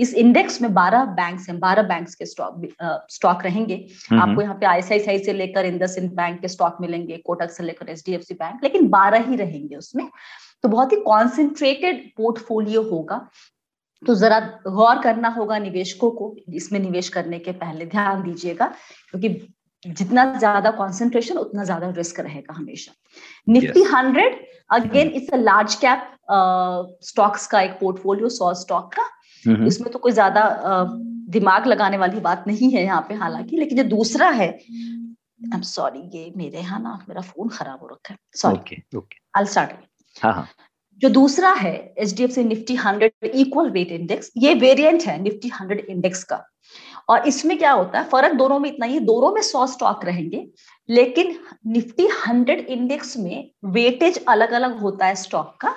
इस 0.00 0.14
इंडेक्स 0.14 0.60
में 0.62 0.68
12 0.70 1.04
बैंक्स 1.16 1.48
हैं 1.48 1.58
12 1.60 1.82
बैंक्स 1.88 2.14
के 2.14 2.26
स्टॉक 2.26 2.62
स्टॉक 3.10 3.44
रहेंगे। 3.44 3.74
आपको 4.12 4.42
यहाँ 4.42 4.54
पे 4.60 4.66
आईसीआईसीआई 4.66 5.18
से 5.18 5.32
लेकर 5.32 5.66
इंडसइंड 5.66 6.10
बैंक 6.12 6.40
के 6.40 6.48
स्टॉक 6.48 6.76
मिलेंगे 6.80 7.16
कोटक 7.26 7.50
से 7.50 7.64
लेकर 7.64 7.88
एचडीएफसी 7.88 8.34
बैंक 8.34 8.64
लेकिन 8.64 8.88
12 8.90 9.28
ही 9.28 9.36
रहेंगे 9.36 9.76
उसमें। 9.76 10.08
तो 10.64 10.68
बहुत 10.68 10.92
ही 10.92 10.96
कॉन्सेंट्रेटेड 11.02 12.02
पोर्टफोलियो 12.16 12.82
होगा। 12.82 13.16
तो 14.06 14.14
जरा 14.14 14.38
गौर 14.68 15.00
करना 15.02 15.28
होगा 15.30 15.58
निवेशकों 15.58 16.10
को 16.10 16.34
इसमें 16.54 16.78
निवेश 16.80 17.08
करने 17.08 17.38
के 17.38 17.52
पहले 17.54 17.86
ध्यान 17.86 18.22
दीजिएगा 18.22 18.66
क्योंकि 19.10 19.28
जितना 19.82 20.24
ज़्यादा 20.34 20.70
कंसंट्रेशन 20.72 21.38
उतना 21.38 21.64
ज़्यादा 21.64 21.88
रिस्क 21.96 22.20
रहेगा 22.20 22.54
हमेशा। 22.54 22.92
Nifty 23.48 23.82
hundred 23.84 24.38
again 24.72 25.08
it's 25.10 25.32
a 25.32 25.36
large 25.38 25.74
cap 25.84 26.10
stocks 27.04 27.46
का 27.46 27.60
एक 27.62 27.72
पोर्टफोलियो 27.80 28.28
सौ 28.30 28.52
स्टॉक 28.60 28.92
का। 28.94 29.04
इसमें 29.66 29.90
तो 29.92 29.98
कोई 29.98 30.12
ज़्यादा 30.12 30.42
दिमाग 31.30 31.66
लगाने 31.66 31.96
वाली 31.98 32.20
बात 32.20 32.44
नहीं 32.46 32.70
है 32.72 32.84
यहाँ 32.84 33.00
पे 33.08 33.14
हालाँकि 33.14 33.56
लेकिन 33.56 33.78
जो 33.78 33.84
दूसरा 33.88 34.28
है 34.30 34.48
आई 34.48 35.50
एम 35.54 35.60
सॉरी 35.68 36.00
ये 36.14 36.32
मेरे 36.36 36.58
यहाँ 36.58 36.80
ना 36.82 36.98
मेरा 37.08 37.20
फ़ोन 37.22 37.48
खराब 37.48 37.80
हो 37.80 37.86
रखा 37.86 38.12
है। 38.12 38.18
सॉरी 38.34 38.76
आई 39.36 39.44
स्टार्ट 39.46 39.70
जो 41.02 41.08
दूसरा 41.10 41.52
है 41.52 41.74
H 41.98 42.14
D 42.16 42.24
F 42.24 42.30
C 42.30 42.44
Nifty 42.44 42.74
hundred 42.76 43.24
equal 43.26 43.70
weight 43.70 43.92
index 43.92 44.30
ये 44.36 44.54
वेरिएंट 44.54 45.02
है 45.02 45.20
निफ्टी 45.22 45.48
हंड्रेड 45.50 45.86
इंडेक्स 45.88 46.22
का। 46.24 46.42
और 47.08 47.26
इसमें 47.28 47.56
क्या 47.58 47.70
होता 47.72 47.98
है, 47.98 48.04
फ़र्क 48.08 48.32
दोनों 48.34 48.58
में 48.58 48.68
इतना 48.70 48.86
ही 48.86 48.98
दोनों 49.00 49.32
में 49.32 49.40
सौ 49.42 49.66
स्टॉक 49.66 50.04
रहेंगे, 50.04 50.46
लेकिन 50.88 51.34
निफ्टी 51.66 52.06
हंड्रेड 52.26 52.60
इंडेक्स 52.60 53.16
में 53.16 53.50
वेटेज 53.64 54.24
अलग 54.28 54.52
अलग 54.52 54.78
होता 54.78 55.06
है 55.06 55.14
स्टॉक 55.14 55.56
का 55.60 55.74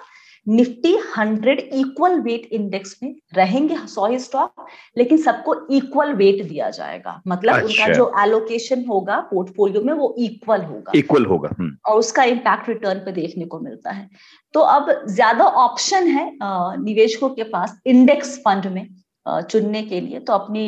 Nifty 0.48 0.96
hundred 1.18 1.60
equal 1.60 2.20
weight 2.22 2.48
index 2.54 2.96
में 3.04 3.14
रहेंगे 3.36 3.78
सौ 3.88 4.06
ही 4.06 4.20
स्टॉक 4.20 4.66
लेकिन 4.98 5.18
सबको 5.20 5.56
इक्वल 5.76 6.14
वेट 6.16 6.44
दिया 6.44 6.70
जाएगा। 6.72 7.22
मतलब 7.28 7.54
अच्छा। 7.54 7.66
उनका 7.66 7.94
जो 7.94 8.12
एलोकेशन 8.24 8.86
होगा 8.86 9.20
पोर्टफोलियो 9.32 9.82
में 9.82 9.94
वो 9.94 10.14
इक्वल 10.20 10.62
होगा। 10.64 10.92
इक्वल 10.96 11.26
होगा 11.26 11.50
और 11.86 11.98
उसका 11.98 12.24
इम्पैक्ट 12.26 12.70
रिटर्न 12.70 13.00
पे 13.00 13.12
देखने 13.14 13.46
को 13.46 13.60
मिलता 13.60 13.92
है। 13.92 14.10
तो 14.54 14.60
अब 14.62 14.92
ज़्यादा 15.08 15.46
ऑप्शन 15.64 16.08
है 16.10 16.32
निवेशकों 16.80 17.30
के 17.30 17.44
पास 17.46 17.80
इंडेक्स 17.88 18.38
फंड 18.40 18.66
में 18.68 18.88
चुनने 19.26 19.82
के 19.84 20.00
लिए। 20.02 20.20
तो 20.20 20.34
अपनी 20.34 20.62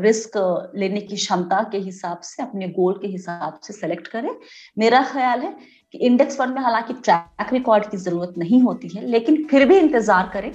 रिस्क 0.00 0.32
लेने 0.76 1.00
की 1.00 1.16
क्षमता 1.16 1.62
के 1.72 1.78
हिसाब 1.80 2.20
से 2.22 2.42
अपने 2.42 2.68
गोल 2.70 2.98
के 3.02 3.08
हिसाब 3.08 3.58
से 3.62 3.72
सेलेक्ट 3.72 4.08
करें। 4.08 4.30
मेरा 4.78 5.02
ख्याल 5.12 5.40
है 5.40 5.54
कि 5.94 5.98
इंडेक्स 5.98 6.36
फंड 6.38 6.54
में 6.54 6.60
हालाँकि 6.62 6.92
ट्रैक 7.04 7.52
रिकॉर्ड 7.52 7.90
की 7.90 7.96
ज़रूरत 7.96 8.34
नहीं 8.38 8.60
होती 8.62 8.88
है 8.88 9.06
लेकिन 9.08 9.44
फिर 9.50 9.64
भी 9.68 9.78
इंतज़ार 9.78 10.30
करें। 10.34 10.52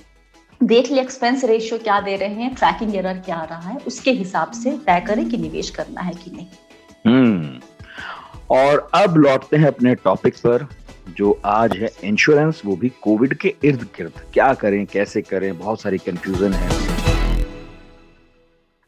देख 0.62 0.92
ले 0.92 1.02
एक्सपेंस 1.02 1.44
रेशियो 1.46 1.78
क्या 1.80 2.00
दे 2.02 2.16
रहे 2.16 2.34
हैं 2.36 2.54
ट्रैकिंग 2.56 2.96
एरर 2.96 3.18
क्या 3.26 3.36
आ 3.36 3.44
रहा 3.44 3.70
है 3.70 3.78
उसके 3.88 4.12
हिसाब 4.14 4.52
से 4.54 4.72
तय 4.88 5.00
करें 5.08 5.30
कि 5.30 5.38
निवेश 5.38 5.70
करना 5.70 6.02
है 6.02 6.14
कि 6.14 6.32
नहीं। 6.32 6.48
हम्म 7.06 7.60
और 8.50 8.88
अब 8.96 9.18
लौटते 9.18 9.58
हैं 9.58 9.68
अपने 9.68 9.94
टॉपिक 9.96 10.36
पर 10.38 10.68
जो 11.18 11.32
आज 11.46 11.78
है 11.78 11.90
इंश्योरेंस 12.04 12.62
वो 12.66 12.76
भी 12.76 12.90
कोविड 13.02 13.34
के 13.34 13.54
इर्द 13.64 13.84
गिर्द। 13.98 14.20
क्या 14.34 14.54
करें 14.56 14.86
कैसे 14.86 15.22
करें 15.22 15.58
बहुत 15.60 15.82
सारी 15.82 15.98
कंफ्यूजन 15.98 16.54
है। 16.54 16.70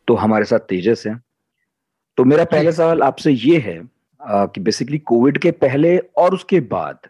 तो 0.08 0.16
हमारे 0.16 0.46
साथ 0.46 0.68
तेजस 0.70 1.04
है। 1.08 1.16
तो 2.18 2.24
मेरा 2.24 2.44
पहला 2.48 2.72
सवाल 2.72 3.02
आपसे 3.04 3.32
ये 3.32 3.58
है 3.60 3.80
कि 4.22 4.62
बेसिकली 4.62 4.98
कोविड 5.00 5.38
के 5.38 5.52
पहले 5.58 5.98
और 5.98 6.34
उसके 6.34 6.60
बाद 6.72 7.08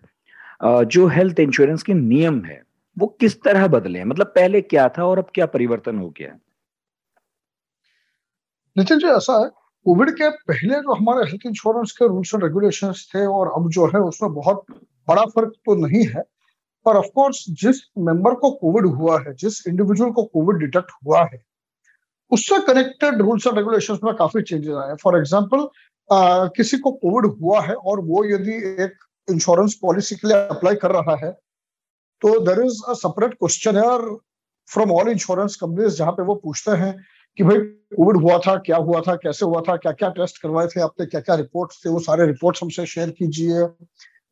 जो 0.87 1.07
हेल्थ 1.07 1.39
इंश्योरेंस 1.39 1.83
के 1.83 1.93
नियम 1.93 2.43
है, 2.45 2.61
वो 2.97 3.07
किस 3.19 3.41
तरह 3.43 3.67
बदले 3.69 3.99
हैं? 3.99 4.05
मतलब 4.05 4.27
पहले 4.35 4.61
क्या 4.63 4.87
था 4.97 5.05
और 5.05 5.19
अब 5.19 5.27
क्या 5.33 5.45
परिवर्तन 5.47 5.97
हो 5.97 6.09
गया 6.19 6.35
नितिन 8.75 8.99
जी, 8.99 9.07
ऐसा 9.07 9.39
है 9.39 9.49
कोविड 9.85 10.09
के 10.11 10.29
पहले 10.29 10.75
जो 10.75 10.93
हमारे 10.95 11.29
हेल्थ 11.29 11.45
इंश्योरेंस 11.45 11.91
के 11.91 12.07
रूल्स 12.07 12.33
एंड 12.35 12.43
रेगुलेशन 12.43 12.91
थे 13.13 13.25
और 13.27 13.51
अब 13.55 13.69
जो 13.71 13.85
है 13.87 13.99
उसमें 14.01 14.33
बहुत 14.33 14.65
बड़ा 15.07 15.23
फ़र्क 15.25 15.53
तो 15.65 15.75
नहीं 15.85 16.05
है, 16.07 16.21
पर 16.85 16.95
ऑफ़ 16.97 17.05
कोर्स 17.15 17.43
जिस 17.61 17.81
मेंबर 17.97 18.33
को 18.35 18.51
कोविड 18.51 18.85
हुआ 18.87 19.19
है, 19.19 19.33
जिस 19.35 19.67
इंडिविजुअल 19.67 20.11
को 20.11 20.23
कोविड 20.25 20.59
डिटेक्ट 20.59 20.91
हुआ 21.05 21.23
है, 21.23 21.41
उससे 22.31 22.59
कनेक्टेड 22.65 23.21
रूल्स 23.21 23.47
एंड 23.47 23.57
रेगुलेशन 23.57 23.99
में 24.03 24.13
काफ़ी 24.15 24.41
चेंजेस 24.41 24.75
आए 24.75 24.95
फॉर 25.03 25.17
एग्ज़ाम्पल 25.17 25.67
किसी 26.11 26.77
को 26.77 26.91
कोविड 26.91 27.25
हुआ 27.41 27.61
है 27.61 27.73
और 27.73 27.99
वो 27.99 28.25
यदि 28.25 28.83
एक 28.83 28.93
इंश्योरेंस 29.31 29.73
पॉलिसी 29.81 30.15
के 30.15 30.27
लिए 30.27 30.37
अप्लाई 30.37 30.75
कर 30.75 30.91
रहा 30.91 31.15
है 31.25 31.31
तो 32.21 32.39
there 32.39 32.65
is 32.65 32.81
a 32.89 32.93
separate 32.93 33.33
question 33.33 34.17
from 34.69 34.91
all 34.91 35.09
insurance 35.09 35.55
companies 35.55 35.95
जहाँ 35.95 36.11
पे 36.11 36.23
वो 36.23 36.35
पूछते 36.35 36.71
हैं 36.71 37.05
कि 37.37 37.43
भाई 37.43 37.57
कोविड 37.57 38.17
हुआ 38.17 38.37
था, 38.37 38.55
क्या 38.55 38.77
हुआ 38.77 39.01
था, 39.01 39.15
कैसे 39.15 39.45
हुआ 39.45 39.61
था 39.61 39.75
क्या 39.77 39.91
क्या 39.91 40.09
टेस्ट 40.09 40.41
करवाए 40.41 40.67
थे 40.67 40.81
आपने 40.81 41.05
क्या 41.05 41.21
क्या 41.21 41.35
रिपोर्ट 41.35 41.71
थे, 41.85 41.89
वो 41.89 41.99
सारे 41.99 42.25
रिपोर्ट 42.25 42.59
हमसे 42.63 42.85
शेयर 42.85 43.09
कीजिए। 43.09 43.67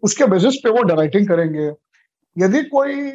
उसके 0.03 0.25
बेसिस 0.25 0.55
पे 0.55 0.69
वो 0.69 0.83
डायरेक्टिंग 0.83 1.27
करेंगे। 1.27 1.71
यदि 2.37 2.63
कोई 2.63 3.09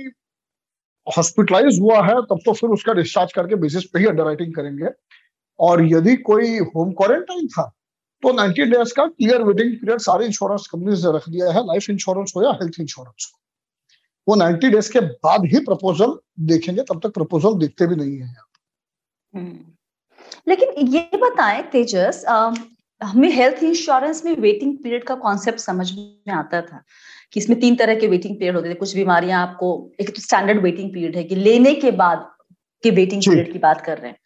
हॉस्पिटलाइज 1.16 1.80
हुआ 1.80 2.02
है, 2.02 2.14
तब 2.14 2.38
तो 2.46 2.52
फिर 2.52 2.70
उसका 2.70 2.92
डिस्चार्ज 2.92 3.32
करके 3.32 3.54
बेसिस 3.54 3.84
पे 3.84 3.98
ही 3.98 4.06
अंडर 4.06 4.34
करेंगे। 4.34 4.88
और 5.60 5.84
यदि 5.84 6.16
कोई 6.16 6.58
होम 6.58 6.92
क्वारंटाइन 6.92 7.48
था 7.48 7.72
तो 8.22 8.32
90 8.32 8.64
डेज़ 8.70 8.92
का 8.94 9.06
क्लियर 9.06 9.42
वेटिंग 9.42 9.72
पीरियड 9.72 10.00
सारे 10.00 10.26
इंश्योरेंस 10.26 10.66
कंपनी 10.66 10.92
ने 10.92 11.16
रख 11.16 11.28
दिया 11.28 11.52
है 11.52 11.64
लाइफ 11.66 11.90
इंश्योरेंस 11.90 12.32
हो 12.36 12.42
या 12.42 12.50
हेल्थ 12.52 12.80
इंश्योरेंस 12.80 13.32
हो। 13.32 13.38
वो 14.28 14.36
90 14.36 14.70
डेज़ 14.70 14.92
के 14.92 15.00
बाद 15.00 15.44
ही 15.44 15.60
प्रपोजल 15.60 16.18
देखेंगे 16.40 16.82
तब 16.82 17.00
तक 17.02 17.14
प्रपोजल 17.14 17.54
देखते 17.54 17.86
भी 17.86 17.96
नहीं 17.96 18.16
है 18.18 18.34
हम्म। 19.32 19.58
लेकिन 20.48 20.86
ये 20.88 21.10
बताएँ 21.14 21.62
तेजस 21.62 22.24
हमें 23.00 23.28
हेल्थ 23.30 23.62
इंश्योरेंस 23.62 24.24
में 24.24 24.34
वेटिंग 24.36 24.76
पीरियड 24.78 25.04
का 25.04 25.14
कॉन्सेप्ट 25.14 25.58
समझ 25.58 25.90
में 25.92 26.32
आता 26.32 26.60
था 26.62 26.82
कि 27.32 27.40
इसमें 27.40 27.58
तीन 27.60 27.76
तरह 27.76 27.94
के 27.94 28.06
वेटिंग 28.06 28.36
पीरियड 28.36 28.56
होते 28.56 28.70
थे। 28.70 28.74
कुछ 28.74 28.94
बीमारियाँ 28.94 29.42
आपको 29.42 29.68
एक 30.00 30.14
तो 30.16 30.22
स्टैंडर्ड 30.22 30.62
वेटिंग 30.62 30.92
पीरियड 30.92 31.16
है 31.16 31.24
कि 31.24 31.34
लेने 31.34 31.74
के 31.74 31.90
बाद 31.90 32.28
के 32.82 32.90
वेटिंग 32.90 33.22
पीरियड 33.22 33.52
की 33.52 33.58
बात 33.58 33.80
कर 33.80 33.98
रहे 33.98 34.10
हैं। 34.10 34.18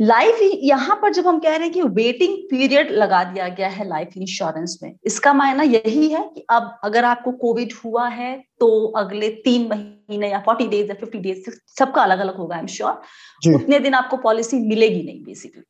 लाइफ 0.00 0.38
यहाँ 0.62 0.96
पर 1.02 1.12
जब 1.12 1.26
हम 1.26 1.38
कह 1.38 1.56
रहे 1.56 1.58
हैं 1.58 1.72
कि 1.72 1.82
वेटिंग 1.82 2.36
पीरियड 2.50 2.90
लगा 2.90 3.22
दिया 3.24 3.48
गया 3.48 3.68
है 3.68 3.88
लाइफ 3.88 4.16
इंश्योरेंस 4.16 4.78
में 4.82 4.94
इसका 5.06 5.32
मायना 5.32 5.62
यही 5.62 6.08
है 6.08 6.22
कि 6.34 6.44
अब 6.50 6.78
अगर 6.84 7.04
आपको 7.04 7.32
कोविड 7.32 7.72
हुआ 7.84 8.08
है 8.08 8.36
तो 8.60 8.86
अगले 8.96 9.28
तीन 9.28 9.68
महीने 9.68 10.30
या 10.30 10.38
फोर्टी 10.38 10.66
डेज़ 10.66 10.88
या 10.88 10.94
फिफ्टी 10.94 11.18
डेज़ 11.18 11.50
सबका 11.78 12.02
अलग 12.02 12.18
अलग 12.18 12.36
होगा 12.36 12.54
आई 12.56 12.60
एम 12.60 12.66
श्योर 12.66 13.54
उतने 13.54 13.78
दिन 13.78 13.94
आपको 13.94 14.16
पॉलिसी 14.16 14.58
मिलेगी 14.58 15.02
नहीं 15.02 15.24
बेसिकली 15.24 15.62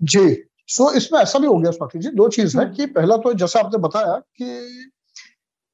जी। 0.00 0.42
सो 0.68 0.84
so, 0.84 0.96
इसमें 0.96 1.20
ऐसा 1.20 1.38
भी 1.38 1.46
हो 1.46 1.56
गया 1.58 1.70
स्वाति 1.70 1.98
जी 1.98 2.08
दो 2.08 2.28
चीज़ 2.28 2.58
है 2.58 2.64
हम्म। 2.64 2.74
कि 2.74 2.86
पहला 2.86 3.16
तो 3.16 3.32
जैसा 3.34 3.60
आपने 3.60 3.78
बताया 3.78 4.16
कि 4.36 4.44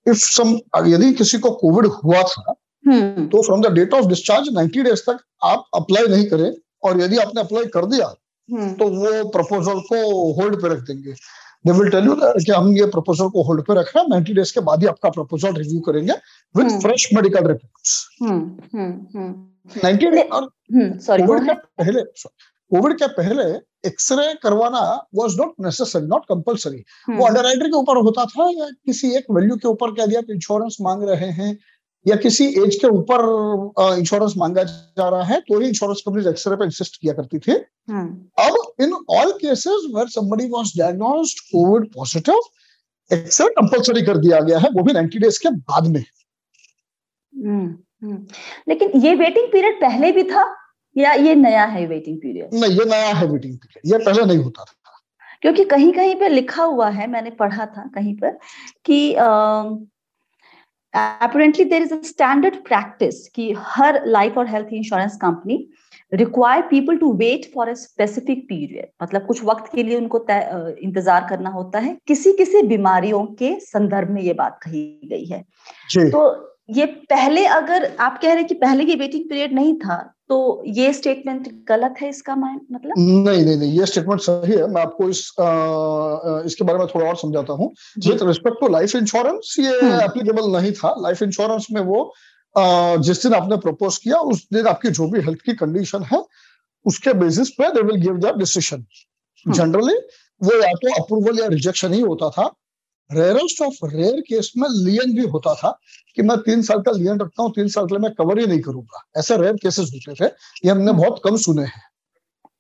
इफ़ 0.06 0.16
सम 0.16 0.58
यदि 0.86 1.12
किसी 1.12 1.38
को 1.38 1.50
कोविड 1.50 1.86
हुआ 1.86 2.22
था 2.22 2.54
हम्म। 2.84 3.26
तो 3.26 3.42
from 3.42 3.62
the 3.62 3.72
date 3.72 3.94
of 3.94 4.06
discharge 4.06 4.48
90 4.48 4.82
days 4.84 5.02
तक 5.02 5.18
आप 5.44 5.64
अप्लाई 5.74 6.06
नहीं 6.06 6.24
करें। 6.26 6.50
और 6.82 7.00
यदि 7.00 7.16
आपने 7.16 7.40
अप्लाई 7.40 7.64
कर 7.74 7.86
दिया 7.86 8.06
हम्म। 8.48 8.72
तो 8.72 8.88
वो 8.88 9.28
प्रपोजल 9.30 9.80
को 9.88 10.32
होल्ड 10.32 10.62
पे 10.62 10.68
रख 10.68 10.80
देंगे। 10.80 11.12
दे 11.66 11.72
विल 11.72 11.90
टेल 11.90 12.04
यू 12.04 12.14
कि 12.16 12.52
हम 12.52 12.72
ये 12.76 12.86
प्रपोजल 12.86 13.28
को 13.28 13.42
होल्ड 13.42 13.62
पे 13.62 13.74
रख 13.74 13.92
रहे 13.96 14.02
हैं 14.02 14.10
नाइन्टी 14.10 14.34
डेज़ 14.34 14.52
के 14.54 14.60
बाद 14.60 14.82
ही 14.82 14.86
आपका 14.88 15.10
प्रपोजल 15.10 15.54
रिव्यू 15.54 15.80
करेंगे 15.80 16.12
with 16.54 16.80
fresh 16.82 17.08
medical 17.14 17.46
reports 17.46 18.08
ninety 19.84 20.06
sorry 21.06 21.22
पहले 21.22 22.02
कोविड 22.70 22.98
के 22.98 23.06
पहले 23.06 23.44
एक्सरे 23.88 24.32
करवाना 24.42 24.80
was 25.14 25.36
not 25.40 25.54
necessary 25.60 26.06
not 26.06 26.24
compulsory 26.28 26.84
वो 27.10 27.26
अंडर 27.26 27.66
के 27.66 27.76
ऊपर 27.76 27.96
होता 27.96 28.24
था 28.24 28.48
या 28.50 28.68
किसी 28.86 29.14
एक 29.16 29.24
वैल्यू 29.30 29.56
के 29.56 29.68
ऊपर 29.68 29.90
कह 29.90 30.06
दिया 30.06 30.20
कि 30.20 30.32
इंश्योरेंस 30.32 30.76
मांग 30.80 31.02
रहे 31.08 31.30
हैं 31.32 31.56
या 32.08 32.16
किसी 32.18 32.44
एज 32.58 32.76
के 32.76 32.88
ऊपर 32.90 33.22
इंश्योरेंस 33.98 34.34
मांगा 34.38 34.62
जा 34.62 35.08
रहा 35.08 35.22
है 35.24 35.40
तो 35.40 35.58
ही 35.60 35.68
इंश्योरेंस 35.68 36.02
कंपनी 36.06 36.28
एक्सरे 36.30 36.56
पे 36.56 36.64
इंसिस्ट 36.64 37.00
किया 37.00 37.14
करती 37.14 37.38
थी 37.38 37.52
हम्म। 37.88 38.44
अब 38.44 38.82
in 38.82 38.92
all 39.12 39.32
cases 39.40 39.88
where 39.94 40.08
somebody 40.10 40.48
was 40.50 40.72
diagnosed 40.78 41.40
COVID 41.46 41.90
positive 41.94 42.40
X-ray 43.10 43.48
compulsory 43.52 44.02
कर 44.02 44.18
दिया 44.18 44.40
गया 44.42 44.58
है 44.58 44.70
वो 44.70 44.82
भी 44.82 44.92
90 44.94 45.20
डेज़ 45.20 45.38
के 45.42 45.50
बाद 45.50 45.86
में 45.88 46.00
हम्म, 46.00 47.66
हम्म। 48.02 48.26
लेकिन 48.68 49.00
ये 49.00 49.14
वेटिंग 49.16 49.52
पीरियड 49.52 49.80
पहले 49.80 50.12
भी 50.12 50.22
था 50.24 50.44
या 50.96 51.12
ये 51.20 51.34
नया 51.36 51.64
है 51.66 51.86
वेटिंग 51.86 52.18
पीरियड 52.18 52.54
नहीं 52.54 52.78
ये 52.78 52.84
नया 52.86 53.12
है 53.12 53.26
वेटिंग 53.26 53.56
पीरियड 53.56 53.92
ये 53.92 54.04
पहले 54.04 54.24
नहीं 54.24 54.38
होता 54.38 54.64
था 54.64 54.74
क्योंकि 55.42 55.64
कहीं 55.66 55.92
कहीं 55.92 56.14
पे 56.14 56.28
लिखा 56.28 56.62
हुआ 56.64 56.88
है 56.90 57.06
मैंने 57.06 57.30
पढ़ा 57.38 57.66
था 57.66 57.90
कहीं 57.94 58.14
पर 58.16 58.38
कि 58.84 58.98
apparently 61.20 61.64
there 61.64 61.82
is 61.82 61.92
a 61.92 62.02
standard 62.04 62.56
practice 62.64 63.16
कि 63.34 63.52
हर 63.58 64.00
लाइफ 64.06 64.38
और 64.38 64.48
health 64.48 64.72
insurance 64.72 65.16
company 65.22 65.56
require 66.12 66.62
people 66.62 66.96
to 66.96 67.12
wait 67.14 67.50
for 67.54 67.68
a 67.68 67.72
specific 67.74 68.44
period 68.48 68.86
मतलब 69.02 69.26
कुछ 69.26 69.42
वक्त 69.44 69.70
के 69.74 69.82
लिए 69.82 69.96
उनको 69.96 70.18
इंतज़ार 70.28 71.26
करना 71.30 71.50
होता 71.50 71.78
है। 71.78 71.96
किसी 72.06 72.32
किसी 72.32 72.62
बीमारियों 72.66 73.24
के 73.40 73.54
संदर्भ 73.60 74.10
में 74.10 74.22
ये 74.22 74.32
बात 74.34 74.58
कही 74.62 75.08
गई 75.10 75.24
है। 75.24 75.42
तो 75.96 76.28
ये 76.68 76.86
पहले 77.10 77.44
अगर 77.46 77.84
आप 78.00 78.18
कह 78.22 78.32
रहे 78.32 78.44
कि 78.44 78.54
पहले 78.54 78.84
ये 78.84 78.94
वेटिंग 78.96 79.24
पीरियड 79.28 79.52
नहीं 79.54 79.74
था 79.78 79.96
तो 80.28 80.62
ये 80.66 80.92
स्टेटमेंट 80.92 81.48
गलत 81.68 81.94
है 82.00 82.08
इसका 82.08 82.34
मतलब? 82.36 82.92
नहीं 82.98 83.44
नहीं 83.44 83.56
नहीं 83.56 83.78
ये 83.78 83.86
स्टेटमेंट 83.86 84.20
सही 84.20 84.52
है। 84.52 84.66
मैं 84.68 84.82
आपको 84.82 85.08
इस 85.08 85.20
आ, 85.40 86.42
इसके 86.46 86.64
बारे 86.64 86.78
में 86.78 86.86
थोड़ा 86.94 87.06
और 87.08 87.16
समझाता 87.16 87.52
हूँ। 87.52 87.72
With 88.06 88.22
respect 88.22 88.60
to 88.60 88.68
life 88.68 88.96
insurance 88.96 89.54
ये 89.60 89.76
एप्लीकेबल 90.04 90.42
हम्म। 90.42 90.56
नहीं 90.56 90.72
था। 90.72 90.94
लाइफ 91.02 91.22
इंश्योरेंस 91.22 91.66
में 91.72 91.80
वो 91.82 92.02
आ, 92.56 92.96
जिस 92.98 93.22
दिन 93.22 93.34
आपने 93.34 93.56
प्रपोज 93.64 93.96
किया 93.98 94.18
उस 94.32 94.46
दिन 94.52 94.66
आपकी 94.66 94.90
जो 94.90 95.08
भी 95.10 95.20
हेल्थ 95.20 95.40
की 95.46 95.54
कंडीशन 95.56 96.02
है 96.12 96.22
उसके 96.86 97.12
बेसिस 97.20 97.50
पे 97.58 97.72
they 97.72 97.82
will 97.82 98.00
give 98.02 98.18
the 98.18 98.36
decision 98.38 98.84
generally 99.46 99.94
वो 100.40 100.62
या 100.62 100.72
तो 100.82 101.02
अप्रूवल 101.02 101.38
या 101.40 101.46
रिजेक्शन 101.48 101.92
ही 101.92 102.00
होता 102.00 102.30
था। 102.30 102.50
रेयरेस्ट 103.10 103.62
ऑफ़ 103.62 103.84
रेयर 103.86 104.20
केस 104.20 104.52
में 104.56 104.68
लियन 104.70 105.14
भी 105.16 105.26
होता 105.28 105.54
था 105.54 105.78
कि 106.16 106.22
मैं 106.22 106.36
तीन 106.38 106.62
साल 106.62 106.80
का 106.82 106.92
लियन 106.92 107.20
रखता 107.20 107.42
हूँ 107.42 107.52
तीन 107.52 107.68
साल 107.68 107.86
के 107.86 107.94
लिए 107.94 108.02
मैं 108.02 108.12
कवर 108.14 108.38
ही 108.38 108.46
नहीं 108.46 108.60
करूँगा 108.60 109.04
ऐसे 109.16 109.36
रेयर 109.36 109.56
केसेस 109.62 109.90
होते 109.94 110.14
थे 110.14 110.24
ये 110.24 110.70
हमने 110.70 110.90
hmm. 110.92 111.00
बहुत 111.00 111.20
कम 111.24 111.36
सुने 111.36 111.62
हैं 111.62 111.82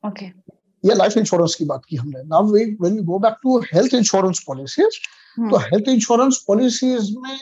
ओके 0.04 0.26
okay. 0.26 0.58
ये 0.84 0.94
लाइफ 0.94 1.16
इंश्योरेंस 1.16 1.54
की 1.54 1.64
बात 1.64 1.84
की 1.88 1.96
हमने 1.96 2.22
now 2.24 2.52
we 2.52 2.64
when 2.80 2.94
we 2.94 3.02
go 3.02 3.18
back 3.18 3.36
to 3.42 3.58
health 3.72 3.94
insurance 3.94 4.42
policies 4.46 4.98
तो 5.38 5.58
हेल्थ 5.58 5.88
इंश्योरेंस 5.88 6.44
पॉलिसीज़ 6.46 7.12
में 7.18 7.38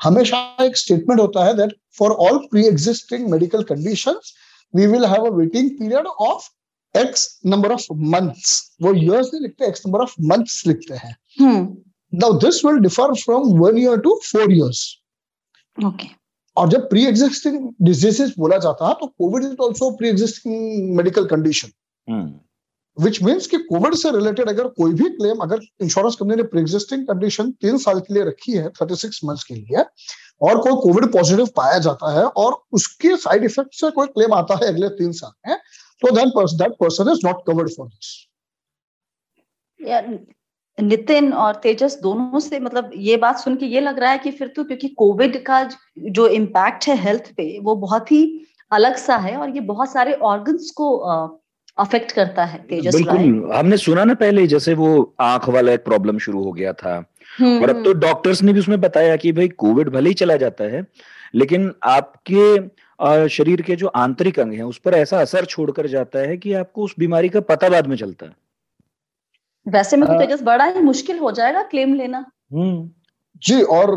हमेशा 0.00 0.40
एक 0.62 0.76
स्टेटमेंट 0.76 1.20
होता 1.20 1.44
है 1.44 1.54
that 1.54 1.74
for 1.98 2.12
all 2.26 2.38
pre 2.50 2.66
existing 2.66 3.28
medical 3.30 3.62
conditions 3.62 4.34
we 4.74 4.86
will 4.86 5.04
have 5.04 5.26
a 5.26 5.30
waiting 5.36 5.70
period 5.78 6.06
of 6.06 6.48
x 6.94 7.28
number 7.46 7.72
of 7.72 7.86
months 8.12 8.60
वो 8.82 8.92
years 8.94 9.30
नहीं 9.34 9.42
लिखते 9.42 9.66
x 9.66 9.86
number 9.86 10.00
of 10.00 10.14
months 10.24 10.62
लिखते 10.66 10.94
हैं 10.96 11.16
hmm. 11.40 11.66
Now 12.16 12.32
this 12.34 12.62
will 12.64 12.80
differ 12.80 13.14
from 13.16 13.58
one 13.58 13.76
year 13.76 14.00
to 14.00 14.20
four 14.24 14.50
years. 14.50 14.84
Okay. 15.78 16.12
और 16.56 16.68
जब 16.70 16.88
pre 16.90 17.04
existing 17.06 17.56
diseases 17.82 18.32
बोला 18.38 18.56
जाता 18.58 18.88
है 18.88 18.94
तो 19.00 19.06
covid 19.08 19.44
is 19.44 19.56
also 19.62 19.90
pre 19.96 20.08
existing 20.08 20.94
medical 20.96 21.24
condition 21.28 21.72
which 22.96 23.22
means 23.22 23.46
कि 23.46 23.56
कोविड 23.64 23.94
से 23.94 24.10
रिलेटेड 24.10 24.48
अगर 24.48 24.68
कोई 24.78 24.94
भी 25.00 25.08
क्लेम 25.16 25.42
अगर 25.42 25.60
इंश्योरेंस 25.82 26.14
कंपनी 26.20 26.36
ने 26.36 26.42
प्री 26.52 26.60
एग्जिस्टिंग 26.60 27.06
कंडीशन 27.06 27.50
तीन 27.64 27.78
साल 27.78 28.00
के 28.00 28.14
लिए 28.14 28.24
रखी 28.28 28.52
है 28.52 28.68
थर्टी 28.80 28.96
सिक्स 28.96 29.20
मंथ्स 29.24 29.44
के 29.44 29.54
लिए 29.54 29.84
और 30.42 30.60
कोई 30.60 30.72
कोविड 30.82 31.12
पॉजिटिव 31.12 31.46
पाया 31.56 31.78
जाता 31.88 32.12
है 32.12 32.24
और 32.44 32.56
उसके 32.72 33.16
साइड 33.18 33.44
इफ़ेक्ट 33.44 33.74
से 33.80 33.90
कोई 33.90 34.06
क्लेम 34.16 34.34
आता 34.34 34.58
है 34.62 34.72
अगले 34.72 34.88
तीन 34.96 35.12
साल 35.20 35.32
में 35.48 35.58
तो 36.02 36.14
then 36.16 36.32
that 36.56 36.80
person 36.80 37.12
is 37.12 37.26
not 37.26 37.46
covered 37.46 37.76
for 37.76 37.88
this 37.88 38.14
Nitin 40.78 41.32
और 41.32 41.54
तेजस 41.54 41.98
दोनों 42.02 42.40
से 42.40 42.60
मतलब 42.60 42.90
ये 42.94 43.16
बात 43.16 43.38
सुन 43.38 43.56
के 43.56 43.66
ये 43.66 43.80
लग 43.80 43.98
रहा 43.98 44.10
है 44.10 44.18
कि 44.18 44.30
फिर 44.30 44.48
तो 44.48 44.64
क्योंकि 44.64 44.88
कोविड 44.88 45.42
का 45.42 45.70
जो 45.98 46.26
इम्पैक्ट 46.28 46.88
है 46.88 46.96
हेल्थ 46.96 47.32
पे 47.36 47.58
वो 47.60 47.74
बहुत 47.76 48.12
ही 48.12 48.46
अलग 48.72 48.96
सा 48.96 49.16
है 49.16 49.36
और 49.36 49.50
ये 49.50 49.60
बहुत 49.60 49.92
सारे 49.92 50.12
ऑर्गन्स 50.12 50.70
को 50.70 50.96
अफेक्ट 51.78 52.12
करता 52.12 52.44
है 52.44 52.58
तेजस 52.62 52.94
बिल्कुल 52.94 53.52
हमने 53.54 53.76
सुना 53.76 54.04
ना 54.04 54.14
पहले 54.14 54.46
जैसे 54.46 54.74
वो 54.74 55.14
आँख 55.20 55.48
वाला 55.48 55.72
एक 55.72 55.84
प्रॉब्लम 55.84 56.18
शुरू 56.18 56.42
हो 56.44 56.52
गया 56.52 56.72
था। 56.72 57.04
हम्म, 57.38 57.62
और 57.62 57.70
अब 57.70 57.84
तो 57.84 57.92
डॉक्टर्स 57.92 58.40
हम्म। 58.40 58.46
ने 58.46 58.52
भी 58.52 58.60
उसमें 58.60 58.80
बताया 58.80 59.16
कि 59.16 59.32
भाई 59.32 59.48
कोविड 59.48 59.88
भले 59.88 60.08
ही 60.08 60.14
चला 60.14 60.36
जाता 60.36 60.64
है 60.64 60.86
लेकिन 61.34 61.72
आपके 61.82 63.28
शरीर 63.28 63.62
के 63.62 63.76
जो 63.76 63.86
आंतरिक 63.86 64.38
अंग 64.40 64.52
हैं 64.52 64.62
उस 64.62 64.78
पर 64.78 64.94
ऐसा 64.94 65.20
असर 65.20 65.44
छोड़कर 65.44 65.86
जाता 65.86 66.18
है 66.18 66.36
कि 66.36 66.52
आपको 66.52 66.82
उस 66.82 66.94
बीमारी 66.98 67.28
का 67.28 67.40
पता 67.40 67.68
बाद 67.68 67.86
में 67.86 67.96
चलता 67.96 68.26
है। 68.26 68.32
वैसे 69.66 69.96
में 69.96 70.08
तो 70.08 70.18
तेजस 70.18 70.42
बड़ा 70.42 70.64
ही 70.66 70.80
मुश्किल 70.82 71.18
हो 71.18 71.30
जाएगा 71.32 71.62
क्लेम 71.64 71.94
लेना 71.94 72.24
हम्म। 72.52 72.90
जी 73.42 73.60
और 73.70 73.90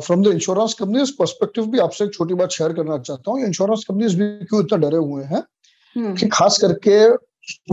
from 0.00 0.22
the 0.24 0.32
insurance 0.32 0.74
companies 0.74 1.12
perspective 1.18 1.66
भी 1.66 1.78
आपसे 1.78 2.04
एक 2.04 2.12
छोटी 2.14 2.34
बात 2.34 2.50
शेयर 2.50 2.72
करना 2.72 2.98
चाहता 3.00 3.30
हूँ 3.30 3.40
इंश्योरेंस 3.42 3.84
कंपनीज़ 3.88 4.16
भी 4.16 4.28
क्यों 4.44 4.62
इतना 4.64 4.78
डरे 4.80 4.96
हुए 4.98 5.24
हैं 5.24 5.42
हम्म। 5.96 6.14
कि 6.14 6.28
खास 6.28 6.58
करके 6.60 6.98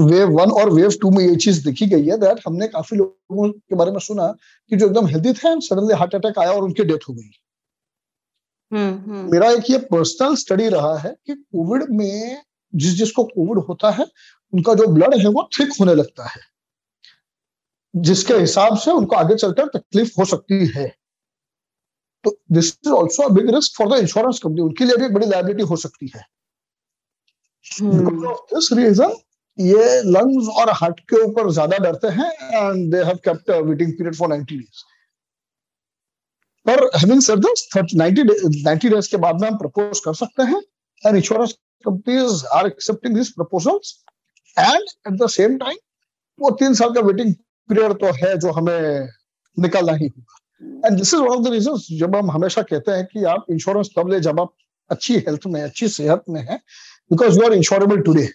वेव 0.02 0.30
वन 0.32 0.52
और 0.52 0.72
वेव 0.74 0.92
टू 1.02 1.10
में 1.12 1.24
ये 1.24 1.36
चीज़ 1.38 1.64
देखी 1.66 1.86
गई 1.88 2.06
है 2.06 2.18
दैट 2.18 2.40
हमने 2.48 2.68
काफ़ी 2.68 2.98
लोगों 2.98 3.50
के 3.50 3.76
बारे 3.76 3.92
में 3.92 4.00
सुना 4.02 4.32
कि 4.72 4.76
जो 4.76 4.88
एकदम 4.88 5.08
हेल्दी 5.08 5.34
थे 5.34 5.60
सडनली 5.62 5.94
हार्ट 5.96 6.16
अटैक 6.16 6.40
आया 6.40 6.52
और 6.52 6.64
उनकी 6.64 6.84
डेथ 6.84 7.10
हो 7.10 7.14
गई 7.14 7.30
हम्म, 8.72 8.94
हम्म। 9.04 9.32
मेरा 9.32 9.50
एक 9.52 9.70
ये 9.70 9.78
पर्सनल 9.92 10.36
स्टडी 10.36 10.68
रहा 10.70 10.98
है 10.98 11.16
कि 11.28 11.34
कोविड 11.34 11.84
में 11.92 12.42
जिस 12.74 12.94
जिसको 12.94 13.24
कोविड 13.26 13.64
होता 13.66 13.92
है 13.92 14.06
उनका 14.54 14.74
जो 14.74 14.88
ब्लड 14.90 15.14
है 15.16 15.30
वो 15.30 15.50
थिक 15.52 15.74
होने 15.80 15.94
लगता 15.96 16.26
है 16.26 16.42
जिसके 18.02 18.34
हिसाब 18.34 18.78
से 18.78 18.92
उनको 18.92 19.16
आगे 19.16 19.36
चलकर 19.36 19.68
तकलीफ़ 19.68 20.14
हो 20.20 20.26
सकती 20.26 20.66
है। 20.76 20.88
तो 22.24 22.38
this 22.52 22.74
is 22.86 22.94
also 22.94 23.24
a 23.24 23.30
big 23.34 23.54
risk 23.56 23.78
for 23.78 23.88
the 23.90 24.00
insurance 24.02 24.40
company 24.44 24.62
उनके 24.62 24.86
लिए 24.86 24.98
भी 24.98 25.06
एक 25.06 25.14
बड़ी 25.14 25.28
लाइबिलिटी 25.28 25.64
हो 25.64 25.76
सकती 25.76 26.12
है। 26.16 26.26
दिस. 27.82 28.72
रीजन 28.74 29.16
ये 29.58 30.02
लंग्स 30.06 30.48
और 30.60 30.70
हार्ट 30.72 31.00
के 31.00 31.22
ऊपर 31.24 31.50
ज़्यादा 31.52 31.78
डरते 31.78 32.08
हैं 32.18 32.32
and 32.32 32.92
they 32.92 33.04
have 33.04 33.18
kept 33.26 33.50
waiting 33.50 33.92
period 33.92 34.16
for 34.16 34.30
90 34.30 34.58
days 34.58 34.84
पर 36.66 36.84
हैविंग 36.98 37.22
सेड 37.22 37.40
दिस 37.40 37.96
90 37.96 38.24
90 38.66 38.90
डेज़ 38.90 39.10
के 39.12 39.18
बाद 39.18 39.42
में 39.42 39.48
हम 39.48 39.58
प्रपोज 39.58 40.00
कर 40.06 40.14
सकते 40.14 40.44
हैं 40.44 40.62
and 41.04 41.16
insurance 41.16 41.54
companies 41.86 42.46
are 42.56 42.68
accepting 42.68 43.16
this 43.16 43.30
proposals 43.32 43.96
and 44.58 44.88
at 45.08 45.14
the 45.22 45.28
same 45.32 45.58
time 45.58 45.78
वो 46.40 46.52
तीन 46.60 46.74
साल 46.74 46.94
का 46.94 47.02
वेटिंग 47.02 47.34
पीरियड 47.70 47.94
तो 47.94 48.12
है 48.16 48.38
जो 48.38 48.52
हमें 48.52 49.10
निकालना 49.58 49.94
ही 49.94 50.08
होगा। 50.08 50.88
And 50.88 50.98
this 50.98 51.14
is 51.14 51.22
one 51.22 51.28
of 51.28 51.44
the 51.44 51.52
reason 51.52 51.98
जब 51.98 52.16
हम 52.16 52.32
हमेशा 52.32 52.62
कहते 52.62 52.92
हैं 52.92 53.06
कि 53.06 53.24
आप 53.26 53.46
इंश्योरेंस 53.52 53.90
तब 53.96 54.10
ले 54.10 54.20
जब 54.20 54.40
आप 54.40 54.54
अच्छी 54.90 55.16
हेल्थ 55.18 55.48
में 55.48 55.62
अच्छी 55.62 55.88
सेहत 55.88 56.24
में 56.30 56.42
है 56.42 56.58
because 57.12 57.40
you 57.40 57.46
are 57.46 57.54
insurable 57.54 58.02
today 58.02 58.28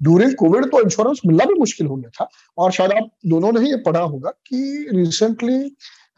during 0.00 0.34
covid 0.34 0.64
तो 0.64 0.80
इंश्योरेंस 0.82 1.20
मिलना 1.26 1.44
भी 1.44 1.54
मुश्किल 1.58 1.86
हो 1.86 1.96
गया 1.96 2.10
था 2.10 2.28
और 2.58 2.72
शायद 2.72 2.92
आप 2.92 3.10
दोनों 3.26 3.52
ने 3.52 3.60
ही 3.60 3.70
ये 3.70 3.76
पढ़ा 3.76 4.00
होगा 4.00 4.30
कि 4.30 4.88
रिसेंटली 4.92 5.58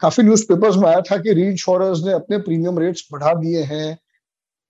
काफ़ी 0.01 0.23
न्यूज़पेपर्स 0.23 0.75
में 0.77 0.87
आया 0.89 1.01
था 1.01 1.17
कि 1.17 1.33
री 1.33 1.47
इंश्योरेंस 1.47 2.01
ने 2.05 2.11
अपने 2.13 2.37
प्रीमियम 2.37 2.79
रेट्स 2.79 3.07
बढ़ा 3.11 3.33
दिए 3.33 3.63
हैं। 3.63 3.97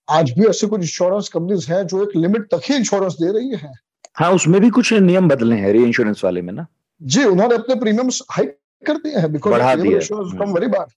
आज 0.08 0.32
भी 0.32 0.46
ऐसे 0.46 0.68
कुछ 0.68 0.82
इंश्योरेंस 0.82 1.30
कंपनीज़ 1.30 1.72
हैं 1.72 1.86
जो 1.88 2.04
एक 2.04 2.16
लिमिट 2.16 2.48
तक 2.54 2.62
ही 2.66 2.76
इंश्योरेंस 2.76 3.14
दे 3.14 3.32
रही 3.32 3.50
है। 3.56 3.72
हाँ 4.20 4.32
उसमें 4.34 4.60
भी 4.62 4.70
कुछ 4.70 4.92
नियम 4.94 5.28
बदले 5.30 5.56
हैं 5.56 5.72
री 5.74 5.84
इंश्योरेंस 5.84 6.24
वाले 6.24 6.42
में 6.42 6.54
ना। 6.54 6.66
जी 7.02 7.24
उन्होंने 7.26 7.56
अपने 7.56 7.76
प्रीमियम 7.80 8.10
हाइक 8.32 8.58
कर 8.84 8.98
दिए 8.98 9.18
हैं 9.18 9.32
बिकॉज़ 9.34 10.38
कम 10.38 10.54
वेरी 10.54 10.68
बार 10.68 10.88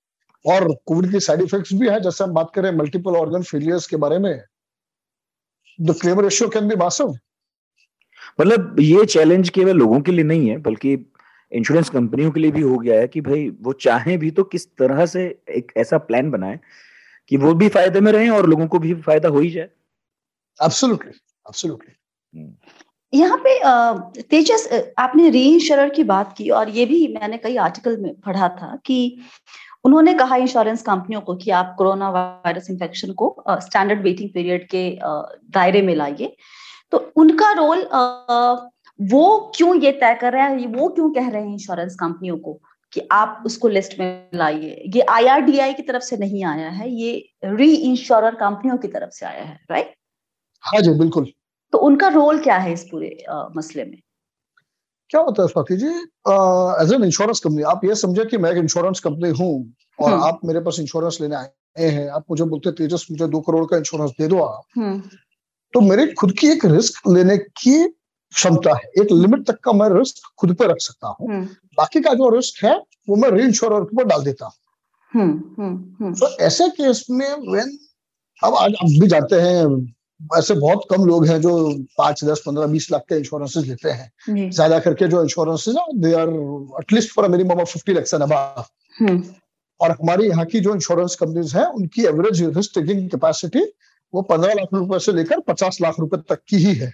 और 0.45 0.67
कोविड 0.87 1.11
के 1.13 1.21
साइड 1.21 1.43
इफेक्ट्स 1.43 1.73
भी 1.73 1.89
है 1.89 2.01
जैसे 2.01 2.25
हम 2.25 2.33
बात 2.35 2.51
करें 2.55 2.71
मल्टीपल 2.77 3.17
ऑर्गन 3.17 3.43
फेलियर्स 3.43 3.87
के 3.87 3.97
बारे 4.05 4.19
में 4.19 4.33
the 5.79 5.95
claim 6.01 6.21
ratio 6.21 6.49
can 6.49 6.69
be 6.69 6.77
massive 6.77 7.15
मतलब 8.41 8.81
ये 8.81 9.05
चैलेंज 9.07 9.49
केवल 9.51 9.77
लोगों 9.77 10.01
के 10.01 10.13
लिए 10.13 10.25
नहीं 10.25 10.49
है 10.49 10.57
बल्कि 10.63 10.93
इंश्योरेंस 11.53 11.89
कंपनियों 11.91 12.31
के 12.31 12.41
लिए 12.41 12.51
भी 12.51 12.61
हो 12.63 12.79
गया 12.79 12.99
है 13.01 13.09
कि 13.09 13.21
भाई 13.21 13.49
वो 13.63 13.73
चाहें 13.87 14.19
भी 14.19 14.31
तो 14.31 14.45
किस 14.55 14.67
तरह 14.79 15.05
से 15.07 15.25
एक 15.57 15.73
ऐसा 15.77 15.99
प्लान 16.09 16.31
बनाए 16.31 16.59
कि 17.31 17.37
वो 17.37 17.55
भी 17.55 17.69
फ़ायदे 17.69 18.01
में 18.01 18.13
रहे 18.13 18.29
और 18.31 18.49
लोगों 18.49 18.67
को 18.67 18.79
भी 18.79 18.95
फ़ायदा 19.03 19.29
हो 19.29 19.41
ही 19.41 19.51
जाए। 19.51 19.69
एब्सोल्युटली 20.61 21.11
एब्सोल्युटली 21.11 21.95
यहाँ 23.13 23.37
पे 23.47 24.23
तेजस 24.23 24.69
आपने 24.99 25.29
री 25.31 25.59
की 25.71 26.05
बात 26.05 26.35
की 26.37 26.49
और 26.51 26.69
ये 26.69 26.85
भी 26.87 27.07
मैंने 27.15 27.39
कई 27.39 27.57
आर्टिकल 27.57 27.97
में 27.97 28.15
पढ़ा 28.17 28.49
था 28.49 28.77
कि 28.87 28.99
उन्होंने 29.85 30.15
कहा 30.15 30.37
इंश्योरेंस 30.37 30.83
कंपनियों 30.83 31.21
को 31.21 31.35
कि 31.37 31.51
आप 31.51 31.75
कोरोना 31.79 32.11
वायरस 32.11 32.71
इंफेक्शन 32.71 33.13
को 33.13 33.35
स्टैंडर्ड 33.51 34.03
वेटिंग 34.03 34.31
पीरियड 34.31 34.67
के 34.69 34.89
दायरे 35.53 35.83
में 35.83 35.95
लाइए। 35.95 36.35
तो 36.93 36.99
उनका 37.17 37.51
रोल 37.53 37.83
वो 38.99 39.53
क्यों 39.57 39.75
ये 39.83 39.93
तय 39.93 40.15
कर 40.21 40.33
रहा 40.33 40.47
है 40.47 40.67
वो 40.69 40.89
क्यों 40.89 41.11
कह 41.11 41.29
रहे 41.31 41.43
हैं 41.43 41.53
इंश्योरेंस 41.53 41.95
कंपनियों 42.01 42.37
को 42.39 42.59
कि 42.93 43.09
आप 43.13 43.43
उसको 43.47 43.69
लिस्ट 43.69 43.99
में 43.99 44.29
लाइए? 44.35 44.83
ये 44.97 45.03
आईआरडीआई 45.11 45.73
की 45.75 45.83
तरफ़ 45.83 46.03
से 46.03 46.17
नहीं 46.17 46.45
आया 46.45 46.69
है, 46.71 46.91
ये 46.91 47.29
री 47.45 47.75
इंश्योर 47.75 48.31
कंपनियों 48.37 48.77
की 48.79 48.89
तरफ़ 48.89 49.11
से 49.11 49.27
आया 49.27 49.45
है 49.45 49.59
राइट 49.71 49.95
हाँ 50.65 50.81
जी, 50.83 50.99
बिल्कुल। 50.99 51.33
तो 51.73 51.79
उनका 51.79 52.09
रोल 52.09 52.39
क्या 52.39 52.57
है 52.57 52.73
इस 52.73 52.83
पूरे 52.91 53.17
मसले 53.57 53.85
में? 53.85 53.99
क्या 55.11 55.21
होता 55.21 55.43
है 55.43 55.49
Swati 55.49 55.77
ji? 55.77 55.89
As 56.83 56.93
an 56.93 57.05
insurance 57.05 57.41
company 57.41 57.63
आप 57.71 57.85
ये 57.85 57.95
समझे 57.95 58.25
कि 58.25 58.37
मैं 58.37 58.51
एक 58.51 58.59
इंश्योरेंस 58.59 59.01
कंपनी 59.01 59.31
हूँ 59.39 59.53
और 59.99 60.13
हम्म। 60.13 60.23
आप 60.25 60.41
मेरे 60.45 60.61
पास 60.61 60.79
इंश्योरेंस 60.81 61.19
लेने 61.21 61.37
आए 61.37 61.89
हैं 61.89 62.09
आप 62.11 62.25
मुझे 62.31 62.45
बोलते 62.45 62.71
तेजस 62.73 63.07
मुझे 63.11 63.27
दो 63.27 63.41
करोड़ 63.41 63.65
का 63.67 63.77
इंश्योरेंस 63.77 64.11
दे 64.21 64.29
दो 64.29 64.39
आप। 64.39 64.63
हम्म। 64.77 65.01
तो 65.75 65.81
मेरे 65.81 66.07
खुद 66.13 66.33
की 66.39 66.49
एक 66.53 66.65
रिस्क 66.65 67.09
लेने 67.09 67.37
की 67.39 67.83
क्षमता 67.89 68.75
है। 68.77 68.91
एक 69.03 69.13
लिमिट 69.13 69.47
तक 69.47 69.59
का 69.65 69.73
मैं 69.73 69.89
रिस्क 69.91 70.29
खुद 70.39 70.55
पे 70.57 70.67
रख 70.67 70.81
सकता 70.81 71.09
हूँ। 71.09 71.29
हम्म। 71.29 71.45
बाकी 71.79 72.01
का 72.01 72.15
जो 72.15 72.29
रिस्क 72.37 72.65
है 72.65 72.77
वो 73.09 73.17
मैं 73.17 73.31
री 73.31 73.43
इंश्योर 73.45 73.85
के 73.85 73.97
ऊपर 73.97 74.05
डाल 74.05 74.25
देता 74.25 74.47
हूँ। 74.47 74.55
तो 76.13 76.29
ऐसे 76.41 76.69
केस 76.71 77.07
में 77.11 77.29
वेन 77.53 77.79
अब 78.43 78.55
आज 78.55 78.75
आप 78.75 79.01
भी 79.01 79.07
जानते 79.07 79.41
हैं 79.41 79.65
ऐसे 80.39 80.55
बहुत 80.57 80.87
कम 80.91 81.05
लोग 81.07 81.27
हैं 81.27 81.41
जो 81.41 81.53
पाँच 81.99 82.25
दस 82.25 82.43
पंद्रह 82.47 82.67
बीस 82.67 82.91
लाख 82.93 83.03
के 83.09 83.17
इंश्योरेंस 83.19 83.57
लेते 83.59 83.91
हैं। 83.91 84.51
ज़्यादा 84.51 84.79
करके 84.81 85.09
जो 85.09 85.23
insurance 85.23 85.65
they 85.97 86.13
are 86.15 86.29
at least 86.81 87.15
for 87.15 87.29
minimum 87.29 87.61
of 87.61 87.73
fifty 87.73 87.93
lakhs 87.93 88.15
and 88.15 88.23
और 89.81 89.91
हमारी 89.93 90.29
यहाँ 90.29 90.45
की 90.47 90.61
जो 90.61 90.75
इंश्योरेंस 90.75 91.15
कंपनीज़ 91.21 91.57
हैं 91.57 91.65
उनकी 91.67 92.05
एवरेज 92.07 92.43
रिस्क 92.57 92.71
टेकिंग 92.75 93.09
कैपेसिटी 93.11 93.65
वो 94.15 94.23
पंद्रह 94.25 94.53
लाख 94.55 94.75
रुपए 94.75 94.99
से 94.99 95.13
लेकर 95.13 95.41
पचास 95.49 95.79
लाख 95.83 95.99
रुपए 96.01 96.17
तक 96.29 96.41
की 96.49 96.57
ही 96.59 96.75
है। 96.75 96.93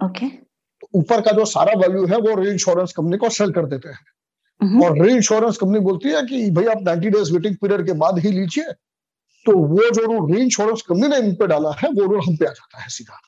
ओके 0.00 0.26
तो 0.26 0.88
ऊपर 0.94 1.20
का 1.20 1.32
जो 1.32 1.44
सारा 1.46 1.72
वैल्यू 1.78 2.06
है 2.06 2.18
वो 2.20 2.34
री 2.36 2.50
इंश्योरेंस 2.50 2.92
कंपनी 2.92 3.16
को 3.16 3.28
सेल 3.30 3.52
कर 3.52 3.66
देते 3.66 3.88
हैं। 3.88 4.80
और 4.80 4.98
री 4.98 5.12
इंश्योरेंस 5.14 5.56
कंपनी 5.56 5.78
बोलती 5.80 6.08
है 6.08 6.22
कि 6.26 6.50
भाई 6.50 6.66
आप 6.66 6.82
नाइन्टी 6.82 7.10
डेज़ 7.10 7.32
वेटिंग 7.32 7.56
पीरियड 7.56 7.86
के 7.86 7.92
बाद 8.00 8.18
ही 8.18 8.30
लीजिए 8.32 8.64
तो 9.46 9.56
वो 9.68 9.90
जो 9.90 10.02
रूल 10.04 10.32
री 10.32 10.42
इंश्योरेंस 10.42 10.82
कंपनी 10.88 11.08
ने 11.08 11.18
इन 11.18 11.34
पे 11.36 11.46
डाला 11.46 11.70
है 11.78 11.90
वो 11.92 12.04
रूल 12.04 12.20
हम 12.26 12.36
पे 12.36 12.46
आ 12.46 12.50
जाता 12.50 12.82
है 12.82 12.88
सीधा। 12.90 13.20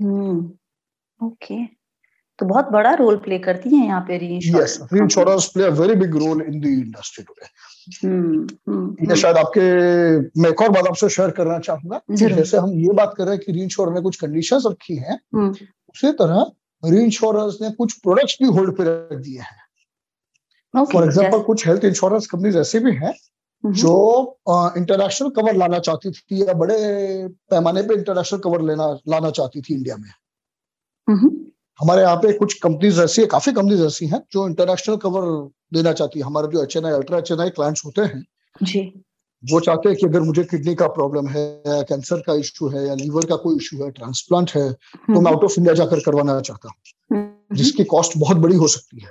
हम्म 0.00 1.26
ओके 1.26 1.64
तो 2.38 2.46
बहुत 2.46 2.66
बड़ा 2.70 2.92
रोल 2.94 3.16
प्ले 3.18 3.38
करती 3.38 3.74
है 3.74 3.84
यहाँ 3.86 4.00
पे 4.08 4.16
reinsurance 4.34 4.78
reinsurance 5.00 5.46
play 5.54 5.64
a 5.64 5.68
very 5.76 5.94
big 6.00 6.16
role 6.16 6.42
in 6.42 6.60
the 6.60 6.66
industry 6.66 7.24
today 7.24 7.46
ये 9.04 9.16
शायद 9.16 9.36
आपके 9.36 9.60
मैं 10.42 10.50
एक 10.50 10.62
और 10.62 10.68
बात 10.70 10.86
आपसे 10.86 11.08
शेयर 11.08 11.30
करना 11.30 11.58
चाहूँगा। 11.60 12.00
जैसे 12.10 12.56
हम 12.56 12.72
ये 12.80 12.92
बात 12.94 13.14
कर 13.16 13.24
रहे 13.24 13.34
हैं 13.34 13.44
कि 13.44 13.52
री 13.52 13.62
इंश्योर 13.62 13.92
ने 13.94 14.00
कुछ 14.02 14.16
कंडीशंस 14.20 14.64
रखी 14.66 14.96
हैं 14.96 15.18
हम्म। 15.34 15.50
उसी 15.50 16.12
तरह 16.20 16.50
री 16.82 17.02
इंश्योरेंस 17.04 17.58
ने 17.62 17.70
कुछ 17.72 17.92
प्रोडक्ट्स 18.00 18.36
भी 18.42 18.48
होल्ड 18.48 18.76
पे 18.76 18.84
रख 18.84 19.18
दिए 19.18 19.40
हैं। 19.40 20.84
फॉर 20.84 21.04
एग्ज़ाम्पल 21.04 21.42
कुछ 21.42 21.66
हेल्थ 21.66 21.84
इंश्योरेंस 21.84 22.26
कंपनीज़ 22.26 22.58
ऐसे 22.58 22.78
भी 22.80 22.92
हैं 22.96 23.14
जो 23.64 23.92
इंटरनेशनल 24.50 25.30
कवर 25.30 25.56
लाना 25.56 25.78
चाहती 25.78 26.10
थी 26.10 26.42
या 26.42 26.52
बड़े 26.54 26.76
पैमाने 27.50 27.82
पे 27.82 27.94
इंटरनेशनल 27.94 28.40
कवर 28.40 28.62
लेना 28.62 28.86
लाना 29.08 29.30
चाहती 29.30 29.60
थी 29.60 29.74
इंडिया 29.74 29.96
में। 29.96 30.10
हमारे 31.80 32.02
यहाँ 32.02 32.16
पे 32.16 32.32
कुछ 32.32 32.54
कंपनीज़ 32.60 33.00
ऐसी 33.00 33.22
है 33.22 33.26
काफ़ी 33.28 33.52
कंपनीज़ 33.52 33.82
ऐसी 33.84 34.06
हैं 34.06 34.22
जो 34.32 34.46
इंटरनेशनल 34.48 34.96
कवर 34.96 35.26
देना 35.74 35.92
चाहती 35.92 36.18
है। 36.20 36.26
हमारे 36.26 36.48
जो 36.48 36.62
H 36.62 36.76
N 36.76 36.84
I 36.84 36.92
ultra 36.92 37.18
H 37.18 37.32
N 37.32 37.40
I 37.40 37.50
clients 37.50 37.84
होते 37.86 38.02
हैं 38.02 38.24
जी। 38.62 38.80
वो 39.42 39.60
चाहते 39.60 39.88
हैं 39.88 39.98
कि 39.98 40.06
अगर 40.06 40.20
मुझे 40.20 40.44
किडनी 40.44 40.74
का 40.74 40.86
प्रॉब्लम 40.88 41.28
है 41.28 41.42
या 41.66 41.80
कैंसर 41.82 42.20
का 42.26 42.34
इश्यू 42.34 42.68
है 42.68 42.86
या 42.86 42.94
लीवर 42.94 43.26
का 43.26 43.36
कोई 43.36 43.56
इश्यू 43.56 43.82
है 43.84 43.90
ट्रांसप्लांट 43.90 44.50
है 44.50 44.72
तो 44.72 45.20
मैं 45.20 45.32
आउट 45.32 45.44
ऑफ़ 45.44 45.54
इंडिया 45.58 45.74
जाकर 45.74 46.00
करवाना 46.00 46.40
चाहता 46.40 46.68
हूँ। 46.68 47.56
जिसकी 47.56 47.84
कॉस्ट 47.84 48.12
बहुत 48.16 48.36
बड़ी 48.36 48.56
हो 48.56 48.68
सकती 48.68 49.00
है। 49.00 49.10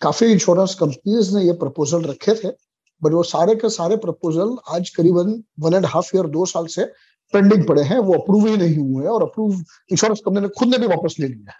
काफ़ी 0.00 0.26
इंश्योरेंस 0.32 0.74
कंपनीज़ 0.74 1.36
ने 1.36 1.42
ये 1.44 1.52
प्रपोजल 1.60 2.02
रखे 2.04 2.34
थे 2.34 2.48
बट 3.02 3.12
वो 3.12 3.22
सारे 3.24 3.54
के 3.54 3.68
सारे 3.70 3.96
प्रपोजल 3.98 4.56
आज 4.74 4.90
करीबन 4.96 5.42
वन 5.60 5.74
एंड 5.74 5.86
हाफ़ 5.86 6.16
ईयर 6.16 6.26
दो 6.30 6.44
साल 6.46 6.66
से 6.68 6.84
पेंडिंग 7.32 7.66
पड़े 7.68 7.82
हैं 7.82 7.98
वो 7.98 8.14
अप्रूव 8.14 8.46
ही 8.46 8.56
नहीं 8.56 8.76
हुए 8.78 9.04
हैं 9.04 9.10
और 9.10 9.22
अप्रूव 9.22 9.52
इंश्योरेंस 9.90 10.20
कंपनी 10.24 10.40
ने 10.40 10.48
खुद 10.58 10.68
ने 10.68 10.78
भी 10.78 10.86
वापस 10.86 11.16
ले 11.20 11.28
लिया 11.28 11.52
है। 11.52 11.56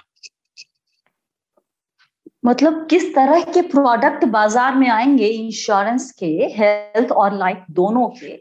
मतलब 2.44 2.86
किस 2.90 3.04
तरह 3.14 3.44
के 3.52 3.60
प्रोडक्ट 3.68 4.24
बाज़ार 4.30 4.74
में 4.76 4.88
आएँगे 4.90 5.26
इंश्योरेंस 5.26 6.10
के 6.18 6.26
हेल्थ 6.56 7.12
और 7.12 7.36
लाइफ 7.38 7.64
दोनों 7.72 8.08
के 8.18 8.32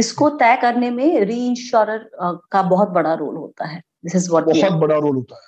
इसको 0.00 0.28
तय 0.38 0.56
करने 0.62 0.90
में 0.90 1.20
री 1.20 1.46
इंश्योरर 1.46 2.10
का 2.52 2.62
बहुत 2.64 2.88
बड़ा 2.90 3.14
रोल 3.14 3.36
होता 3.36 3.66
है। 3.66 3.80
दिस 4.04 4.14
इज़ 4.16 4.30
व्हाट 4.30 4.44
बहुत 4.44 4.80
बड़ा 4.80 4.96
रोल 4.96 5.16
होता 5.16 5.34
है। 5.36 5.42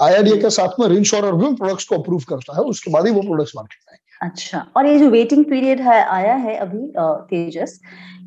आईआरडीए। 0.00 0.36
के 0.40 0.50
साथ 0.50 0.80
में 0.80 0.86
री 0.88 0.96
इंश्योरर 0.96 1.32
भी 1.34 1.54
प्रोडक्ट्स 1.54 1.84
को 1.84 1.94
अप्रूव 1.94 2.22
करता 2.28 2.56
है 2.56 2.62
उसके 2.64 2.90
बाद 2.90 3.06
ही 3.06 3.12
वो 3.12 3.22
प्रोडक्ट्स 3.22 3.52
मार्केट 3.56 3.78
में 3.80 3.92
आएँगे। 3.92 4.26
अच्छा 4.26 4.66
और 4.76 4.86
ये 4.86 4.98
जो 4.98 5.10
वेटिंग 5.10 5.44
पीरियड 5.44 5.80
है 5.80 6.02
आया 6.04 6.34
है 6.36 6.56
अभी 6.58 6.92
तेजस 7.30 7.80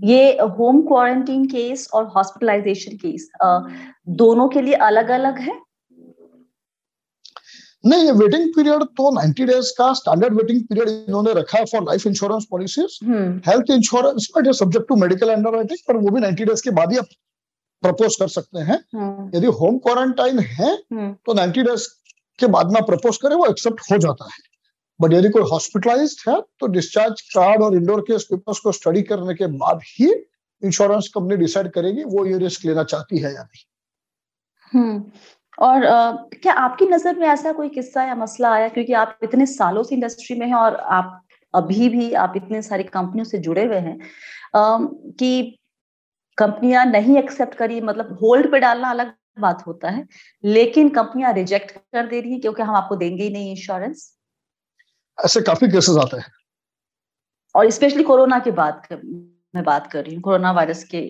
ये 0.03 0.31
होम 0.57 0.81
क्वारंटीन 0.83 1.45
केस 1.45 1.87
और 1.93 2.05
हॉस्पिटलाइजेशन 2.15 2.97
केस 2.97 3.29
दोनों 4.17 4.47
के 4.49 4.61
लिए 4.61 4.73
अलग 4.89 5.09
अलग 5.11 5.39
है? 5.39 5.57
नहीं 7.83 8.05
ये 8.05 8.11
वेटिंग 8.13 8.49
पीरियड 8.55 8.83
तो 8.97 9.11
90 9.13 9.45
डेज़ 9.47 9.71
का 9.77 9.91
स्टैंडर्ड 9.93 10.33
वेटिंग 10.33 10.61
पीरियड 10.63 10.89
इन्होंने 10.89 11.33
रखा 11.33 11.57
है 11.57 11.65
for 11.65 11.83
life 11.83 12.07
insurance 12.07 12.47
policies 12.51 12.97
health 13.49 13.71
insurance 13.71 14.27
पर 14.35 14.51
सब्जेक्ट 14.53 14.87
टू 14.89 14.95
मेडिकल 14.95 15.29
अंडरराइटिंग 15.29 15.79
पर 15.87 15.97
वो 15.97 16.09
भी 16.09 16.21
90 16.21 16.45
डेज़ 16.45 16.63
के 16.63 16.71
बाद 16.71 16.93
ही 16.93 16.99
प्रपोज 17.83 18.15
कर 18.15 18.27
सकते 18.29 18.59
हैं 18.61 18.77
हम्म। 18.95 19.29
यदि 19.35 19.47
होम 19.59 19.77
क्वारंटाइन 19.79 20.39
है 20.39 20.73
हम्म। 20.73 21.11
तो 21.25 21.33
90 21.35 21.63
डेज़ 21.63 21.87
के 22.39 22.47
बाद 22.47 22.71
में 22.71 22.81
प्रपोज 22.85 23.17
करें 23.17 23.35
वो 23.35 23.45
एक्सेप्ट 23.47 23.91
हो 23.91 23.97
जाता 23.97 24.25
है 24.25 24.47
बट 24.99 25.13
यदि 25.13 25.29
कोई 25.29 25.49
हॉस्पिटलाइज 25.51 26.15
है 26.27 26.39
तो 26.59 26.67
डिस्चार्ज 26.69 27.21
कार्ड 27.29 27.61
और 27.61 27.75
इंडोर 27.75 28.01
केस 28.01 28.27
पेपर्स 28.31 28.59
को 28.59 28.71
स्टडी 28.71 29.01
करने 29.03 29.35
के 29.35 29.47
बाद 29.57 29.81
ही 29.89 30.11
इंश्योरेंस 30.61 31.07
कंपनी 31.13 31.35
डिसाइड 31.37 31.71
करेगी 31.71 32.03
वो 32.05 32.25
ये 32.25 32.37
रिस्क 32.37 32.65
लेना 32.65 32.83
चाहती 32.85 33.17
है 33.17 33.33
या 33.33 33.43
नहीं 33.43 33.63
हम्म। 34.73 35.03
और 35.57 35.85
आ, 35.85 36.11
क्या 36.33 36.53
आपकी 36.55 36.85
नज़र 36.85 37.15
में 37.15 37.27
ऐसा 37.27 37.51
कोई 37.51 37.69
किस्सा 37.69 38.03
या 38.03 38.15
मसला 38.15 38.51
आया 38.53 38.67
क्योंकि 38.67 38.93
आप 38.95 39.17
इतने 39.23 39.45
सालों 39.45 39.83
से 39.83 39.95
इंडस्ट्री 39.95 40.39
में 40.39 40.45
हैं 40.47 40.55
और 40.55 40.75
आप 40.91 41.21
अभी 41.53 41.89
भी 41.89 42.11
आप 42.23 42.33
इतने 42.35 42.61
सारी 42.61 42.83
कंपनियों 42.85 43.25
से 43.25 43.37
जुड़े 43.39 43.65
हुए 43.65 43.77
हैं 43.77 43.97
आ, 44.55 44.77
कि 44.79 45.58
कंपनियाँ 46.39 46.85
नहीं 46.85 47.17
एक्सेप्ट 47.17 47.55
करी 47.55 47.81
मतलब 47.81 48.17
होल्ड 48.21 48.51
पे 48.51 48.59
डालना 48.59 48.89
अलग 48.89 49.13
बात 49.39 49.63
होता 49.67 49.89
है 49.89 50.05
लेकिन 50.43 50.89
कंपनियाँ 50.89 51.33
रिजेक्ट 51.33 51.71
कर 51.71 52.07
दे 52.07 52.19
रही 52.19 52.33
है 52.33 52.39
क्योंकि 52.39 52.63
हम 52.63 52.75
आपको 52.75 52.95
देंगे 52.95 53.23
ही 53.23 53.29
नहीं 53.29 53.49
इंश्योरेंस 53.51 54.11
ऐसे 55.17 55.41
काफ़ी 55.41 55.67
केसेस 55.67 55.97
आते 55.97 56.17
हैं। 56.17 56.31
और 57.55 57.69
स्पेशली 57.69 58.03
कोरोना 58.03 58.39
के 58.39 58.51
बाद 58.51 58.87
मैं 59.55 59.63
बात 59.63 59.87
कर 59.91 60.03
रही 60.03 60.13
हूँ 60.15 60.21
कोरोना 60.21 60.51
वायरस 60.51 60.83
के 60.83 61.01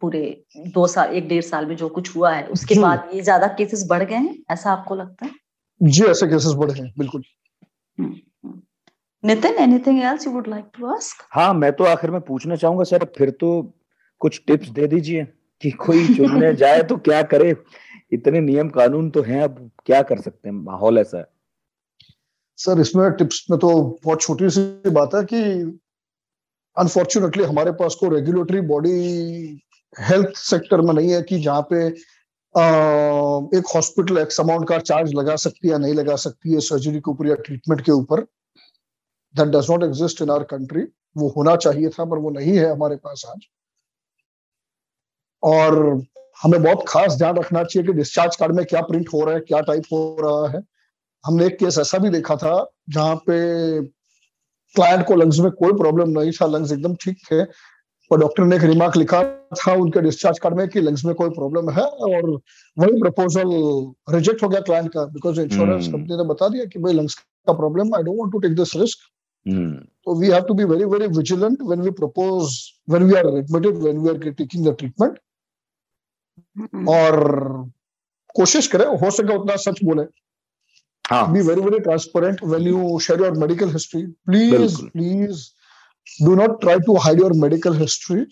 पूरे 0.00 0.22
दो 0.68 0.86
साल 0.86 1.14
एक 1.14 1.28
डेढ़ 1.28 1.42
साल 1.44 1.66
में 1.66 1.76
जो 1.76 1.88
कुछ 1.88 2.14
हुआ 2.16 2.32
है 2.32 2.46
उसके 2.48 2.78
बाद 2.80 3.10
ये 3.14 3.20
ज़्यादा 3.20 3.46
केसेस 3.58 3.86
बढ़ 3.88 4.02
गए 4.02 4.14
हैं 4.16 4.36
ऐसा 4.50 4.72
आपको 4.72 4.94
लगता 4.94 5.26
है? 5.26 5.32
जी 5.80 6.04
ऐसे 6.04 6.26
केसेस 6.26 6.52
बढ़े 6.54 6.80
हैं 6.80 6.92
बिल्कुल। 6.98 7.22
हम्म, 7.98 8.12
हम्म। 8.44 8.60
Nitin 9.24 9.54
anything 9.54 10.02
else 10.02 10.26
you 10.26 10.32
would 10.32 10.48
like 10.48 10.64
to 10.74 10.86
ask 10.94 11.26
हाँ 11.32 11.52
मैं 11.54 11.72
तो 11.72 11.84
आखिर 11.84 12.10
में 12.10 12.20
पूछना 12.20 12.56
चाहूँगा 12.56 12.84
सर 12.84 13.04
फिर 13.18 13.30
तो 13.30 13.50
कुछ 14.22 14.42
टिप्स 14.46 14.68
दे 14.68 14.86
दीजिए 14.86 15.24
कि 15.62 15.70
कोई 15.70 16.06
चुनने 16.14 16.54
जाए 16.62 16.82
तो 16.82 16.96
क्या 16.96 17.22
करे? 17.22 17.56
इतने 18.12 18.40
नियम 18.40 18.68
कानून 18.68 19.10
तो 19.10 19.22
हैं 19.22 19.42
अब 19.42 19.70
क्या 19.86 20.02
कर 20.02 20.20
सकते 20.20 20.48
हैं? 20.48 20.56
माहौल 20.56 20.98
ऐसा 20.98 21.18
है। 21.18 21.26
सर 22.56 22.80
इसमें 22.80 23.10
टिप्स 23.12 23.46
में 23.50 23.58
तो 23.58 24.00
बहुत 24.04 24.20
छोटी 24.20 24.50
सी 24.50 24.90
बात 24.90 25.14
है 25.14 25.24
कि 25.24 25.42
अनफॉर्चुनेटली 26.78 27.44
हमारे 27.44 27.72
पास 27.72 27.94
को 28.00 28.08
रेगुलेटरी 28.08 28.60
बॉडी 28.60 28.92
हेल्थ 30.00 30.36
सेक्टर 30.36 30.80
में 30.80 30.94
नहीं 30.94 31.10
है 31.10 31.22
कि 31.22 31.38
जहाँ 31.38 31.62
पे 31.72 31.88
आ, 32.54 32.64
एक 33.58 33.72
हॉस्पिटल 33.74 34.18
एक्स 34.18 34.40
अमाउंट 34.40 34.68
का 34.68 34.78
चार्ज 34.78 35.14
लगा 35.14 35.36
सकती 35.36 35.68
है 35.68 35.72
या 35.72 35.78
नहीं 35.78 35.94
लगा 35.94 36.16
सकती 36.16 36.52
है 36.52 36.60
सर्जरी 36.60 37.00
के 37.00 37.10
ऊपर 37.10 37.26
या 37.26 37.34
ट्रीटमेंट 37.34 37.80
के 37.80 37.92
ऊपर 37.92 38.20
that 39.34 39.48
does 39.48 39.70
not 39.70 39.84
exist 39.84 40.22
in 40.22 40.30
our 40.30 40.42
country 40.42 40.82
वो 41.16 41.28
होना 41.36 41.56
चाहिए 41.56 41.88
था 41.88 42.04
पर 42.04 42.18
वो 42.18 42.30
नहीं 42.30 42.56
है 42.58 42.70
हमारे 42.70 42.96
पास 42.96 43.24
आज। 43.28 43.40
और 45.44 46.02
हमें 46.42 46.62
बहुत 46.62 46.84
खास 46.88 47.16
ध्यान 47.16 47.36
रखना 47.36 47.64
चाहिए 47.64 47.86
कि 47.86 47.92
डिस्चार्ज 47.92 48.36
कार्ड 48.36 48.56
में 48.56 48.66
क्या 48.66 48.80
प्रिंट 48.80 49.08
हो 49.14 49.24
रहा 49.24 49.34
है 49.34 49.40
क्या 49.40 49.60
टाइप 49.60 49.82
हो 49.92 50.16
रहा 50.20 50.58
है। 50.58 50.64
हमने 51.24 51.46
एक 51.46 51.58
केस 51.58 51.78
ऐसा 51.78 51.98
भी 51.98 52.08
देखा 52.08 52.36
था 52.36 52.70
जहाँ 52.90 53.16
पे 53.16 53.36
क्लाइंट 54.74 55.06
को 55.06 55.14
लंग्स 55.14 55.38
में 55.38 55.50
कोई 55.50 55.72
प्रॉब्लम 55.72 56.20
नहीं 56.20 56.30
था 56.30 56.46
लंग्स 56.46 56.72
एकदम 56.72 56.94
ठीक 56.94 57.16
थे 57.16 57.44
पर 58.10 58.18
डॉक्टर 58.18 58.44
ने 58.44 58.56
एक 58.56 58.62
रिमार्क 58.62 58.96
लिखा 58.96 59.22
था 59.60 59.72
उनके 59.72 60.00
डिस्चार्ज 60.00 60.38
कार्ड 60.38 60.56
में 60.56 60.68
कि 60.68 60.80
लंग्स 60.80 61.04
में 61.04 61.14
कोई 61.14 61.30
प्रॉब्लम 61.30 61.70
है 61.70 61.82
और 61.82 62.30
वही 62.78 63.00
प्रपोजल 63.00 63.50
रिजेक्ट 64.14 64.42
हो 64.42 64.48
गया 64.48 64.60
क्लाइंट 64.60 64.92
का 64.92 65.04
बिकॉज़ 65.04 65.40
इंश्योरेंस 65.40 65.86
कंपनी 65.86 66.16
ने 66.16 66.24
बता 66.28 66.48
दिया 66.48 66.64
कि 66.64 66.78
भाई 66.78 66.92
लंग्स 66.92 67.14
का 67.14 67.52
problem 67.52 67.94
I 67.94 68.02
don't 68.02 68.18
want 68.18 68.32
to 68.32 68.38
take 68.38 68.56
this 68.56 68.76
risk 68.76 68.98
तो 70.04 70.20
we 70.20 70.26
have 70.26 70.42
to 70.42 70.54
be 70.54 70.64
very 70.64 70.84
very 70.84 71.06
vigilant 71.06 71.58
when 71.62 71.80
we 71.80 71.90
propose 71.90 72.58
when 72.90 73.02
we 73.02 73.14
are 73.14 73.26
admitted 73.26 73.78
when 73.78 73.98
we 73.98 74.08
are 74.08 74.32
taking 74.32 74.68
the 74.68 74.76
treatment 74.78 75.18
और 76.88 77.70
कोशिश 78.34 78.66
करें 78.66 78.86
हो 78.86 79.10
सके 79.10 79.36
उतना 79.36 79.56
सच 79.56 79.82
बोले। 79.84 80.02
हाँ. 81.10 81.32
Be 81.32 81.40
very, 81.40 81.60
very 81.60 81.80
transparent 81.80 82.42
when 82.42 82.62
you 82.62 83.00
share 83.00 83.18
your 83.18 83.34
medical 83.34 83.68
history. 83.68 84.06
Please, 84.26 84.76
please 84.92 85.52
do 86.24 86.36
not 86.36 86.60
try 86.60 86.78
to 86.78 86.94
hide 86.94 87.18
your 87.18 87.34
medical 87.34 87.72
history. 87.72 88.26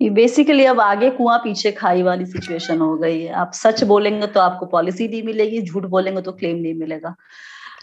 ये 0.00 0.10
बेसिकली 0.10 0.64
अब 0.64 0.80
आगे 0.80 1.10
कुआँ 1.10 1.38
पीछे 1.38 1.72
खाई 1.72 2.02
वाली 2.02 2.26
सिचुएशन 2.26 2.78
हो 2.80 2.96
गई 2.96 3.22
है। 3.22 3.32
आप 3.32 3.52
सच 3.54 3.82
बोलेंगे 3.84 4.26
तो 4.26 4.40
आपको 4.40 4.66
पॉलिसी 4.66 5.08
नहीं 5.08 5.22
मिलेगी 5.22 5.62
झूठ 5.62 5.84
बोलेंगे 5.84 6.22
तो 6.22 6.32
क्लेम 6.32 6.56
नहीं 6.56 6.74
मिलेगा। 6.74 7.14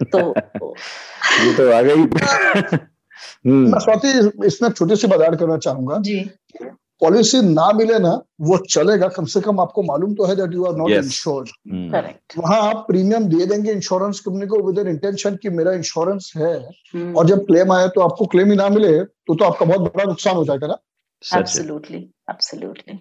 तो 0.04 0.20
ये 1.46 1.54
तो 1.58 1.72
आ 1.72 1.82
गई 1.82 1.96
मैं 3.46 3.80
स्वाति 3.80 4.08
इसमें 4.48 4.70
छोटी 4.70 4.96
सी 4.96 5.08
बात 5.08 5.22
ऐड 5.22 5.36
करना 5.36 5.58
चाहूँगा। 5.58 5.98
जी। 5.98 6.30
पॉलिसी 7.02 7.42
ना 7.44 7.72
मिले 7.74 7.98
ना 8.00 8.12
वो 8.42 8.58
चलेगा। 8.66 9.08
कम 9.16 9.26
से 9.26 9.42
कम 9.42 9.60
आपको 9.60 9.84
मालूम 9.84 10.14
तो 10.16 10.26
है 10.26 10.36
that 10.36 10.54
you 10.54 10.66
are 10.66 10.76
not 10.76 10.92
insured 10.92 11.50
वहाँ 12.38 12.60
आप 12.62 12.84
प्रीमियम 12.88 13.28
दे 13.30 13.46
देंगे 13.46 13.72
इंश्योरेंस 13.72 14.20
कंपनी 14.20 14.48
को 14.48 14.62
विद 14.68 14.88
इंटेंशन 14.88 15.36
कि 15.36 15.50
मेरा 15.52 15.74
इंश्योरेंस 15.74 16.32
है। 16.38 16.54
Hmm. 16.96 17.16
और 17.18 17.26
जब 17.28 17.46
क्लेम 17.46 17.72
आया 17.72 17.88
तो 17.88 18.02
आपको 18.02 18.26
क्लेम 18.26 18.52
ही 18.52 18.56
ना 18.58 18.70
मिले 18.70 19.00
तो 19.04 19.36
तो 19.36 19.46
आपका 19.46 19.66
बहुत 19.66 19.82
बड़ा 19.84 20.04
नुकसान 20.04 20.36
हो 20.36 20.46
जाएगा 20.46 20.68
ना। 20.68 20.78
एब्सोल्युटली 21.22 21.98
एब्सोल्युटली 22.30 23.00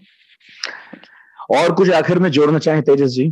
और 1.51 1.75
कुछ 1.75 1.91
आखिर 1.93 2.19
में 2.19 2.31
जोड़ना 2.31 2.59
चाहें 2.61 2.83
तेजस 2.83 3.11
जी? 3.11 3.29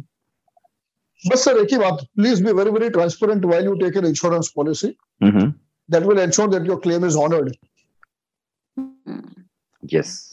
बस 1.23 1.45
सर 1.45 1.59
एक 1.59 1.73
ही 1.73 1.79
बात। 1.79 2.07
Please 2.17 2.45
be 2.45 2.53
very 2.53 2.71
very 2.71 2.89
transparent 2.91 3.45
while 3.45 3.65
you 3.65 3.75
take 3.77 3.97
an 3.97 4.07
insurance 4.07 4.53
policy 4.57 4.89
that 5.23 6.03
will 6.03 6.19
ensure 6.19 6.49
that 6.51 6.67
your 6.69 6.81
claim 6.81 7.07
is 7.07 7.17
honoured 7.19 7.55
yes 9.83 10.30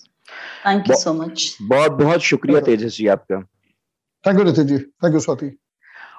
thank 0.66 0.90
you 0.90 0.96
so 0.96 1.14
much 1.14 1.58
बहुत 1.64 1.92
बहुत 1.94 2.22
शुक्रिया 2.24 2.62
तेजस 2.62 2.98
जी 2.98 3.08
आपका। 3.10 3.42
Thank 4.26 4.40
you 4.40 4.46
Nitin 4.46 4.68
ji 4.68 4.78
thank 4.78 5.14
you 5.14 5.20
Swati 5.20 5.52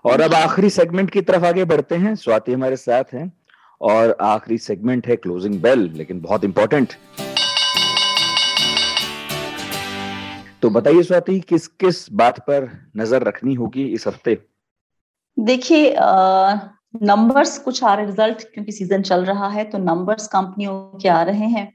और 0.04 0.20
अब 0.20 0.34
आखिरी 0.34 0.70
segment 0.70 1.10
की 1.10 1.20
तरफ़ 1.22 1.44
आगे 1.46 1.64
बढ़ते 1.66 1.96
हैं। 1.96 2.14
स्वाति 2.16 2.52
हमारे 2.52 2.76
साथ 2.78 3.14
हैं। 3.14 3.32
और 3.80 4.16
आखिरी 4.22 4.56
सेगमेंट 4.58 5.06
है 5.06 5.16
क्लोजिंग 5.16 5.60
बेल 5.62 5.90
लेकिन 5.94 6.20
बहुत 6.20 6.44
इंपॉर्टेंट 6.44 6.92
तो 10.62 10.70
बताइए 10.70 11.02
स्वाति 11.02 11.38
किस 11.40 11.66
किस 11.80 12.10
बात 12.12 12.38
पर 12.40 12.68
नज़र 12.96 13.22
रखनी 13.22 13.54
होगी 13.54 13.84
इस 13.88 14.06
हफ़्ते? 14.06 14.38
देखिए 15.36 15.94
नंबर्स 17.02 17.58
कुछ 17.58 17.82
आ 17.84 17.94
रहे 17.94 18.06
रिज़ल्ट 18.06 18.42
क्योंकि 18.54 18.72
सीज़न 18.72 19.02
चल 19.02 19.24
रहा 19.24 19.48
है 19.48 19.64
तो 19.64 19.78
नंबर्स 19.78 20.26
कंपनियों 20.26 20.98
के 20.98 21.08
आ 21.08 21.22
रहे 21.22 21.48
हैं। 21.48 21.66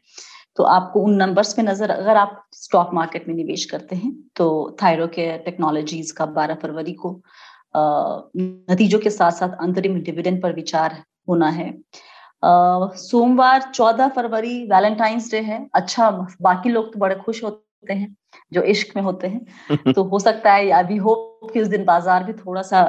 तो 0.57 0.63
आपको 0.63 0.99
उन 0.99 1.15
नंबर्स 1.15 1.53
पे 1.53 1.61
नज़र 1.61 1.89
अगर 1.89 2.17
आप 2.17 2.43
स्टॉक 2.53 2.89
मार्केट 2.93 3.27
में 3.27 3.35
निवेश 3.35 3.65
करते 3.65 3.95
हैं 3.95 4.13
तो 4.35 4.45
थायरो 4.81 5.07
केयर 5.07 5.37
टेक्नोलॉजीज़ 5.37 6.13
का 6.13 6.25
12 6.33 6.55
फरवरी 6.55 6.93
को 6.93 7.21
नतीजों 7.77 8.99
के 8.99 9.09
साथ 9.09 9.31
साथ 9.31 9.57
अंतरिम 9.61 9.99
डिविडेंड 10.01 10.41
पर 10.43 10.53
विचार 10.53 11.01
होना 11.29 11.49
है। 11.49 11.73
सोमवार 12.43 13.61
14 13.75 14.09
फरवरी 14.09 14.63
वैलेंटाइंस 14.67 15.31
डे 15.31 15.39
है। 15.41 15.67
अच्छा 15.73 16.09
बाकी 16.41 16.69
लोग 16.69 16.93
तो 16.93 16.99
बड़े 16.99 17.15
खुश 17.15 17.43
होते 17.43 17.93
हैं 17.93 18.15
जो 18.53 18.61
इश्क 18.63 18.95
में 18.95 19.03
होते 19.03 19.27
हैं। 19.27 19.93
तो 19.93 20.03
हो 20.03 20.19
सकता 20.19 20.53
है 20.53 20.69
अभी 20.79 20.97
हो 20.97 21.15
कि 21.53 21.61
उस 21.61 21.67
दिन 21.67 21.85
बाज़ार 21.85 22.23
भी 22.23 22.33
थोड़ा 22.33 22.61
सा 22.61 22.81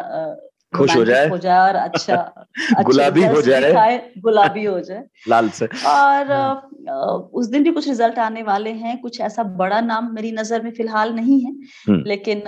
खुश 0.74 0.96
हो 0.96 1.04
जाए। 1.04 1.28
हो 1.28 1.38
जाए 1.38 1.58
और 1.58 1.74
अच्छा, 1.76 2.14
अच्छा 2.56 2.82
गुलाबी 2.82 3.24
हो 3.24 3.40
जाए। 3.42 3.98
गुलाबी 4.20 4.64
हो 4.64 4.78
जाए। 4.80 5.04
लाल 5.28 5.48
से। 5.50 5.66
और 5.88 6.32
हाँ। 6.32 7.30
उस 7.34 7.46
दिन 7.46 7.62
भी 7.64 7.70
कुछ 7.72 7.88
रिज़ल्ट 7.88 8.18
आने 8.18 8.42
वाले 8.42 8.70
हैं 8.82 9.00
कुछ 9.00 9.20
ऐसा 9.20 9.42
बड़ा 9.58 9.80
नाम 9.80 10.12
मेरी 10.14 10.32
नज़र 10.32 10.62
में 10.62 10.70
फ़िलहाल 10.72 11.12
नहीं 11.14 11.40
है 11.40 11.52
हम्म। 11.88 12.02
लेकिन 12.06 12.42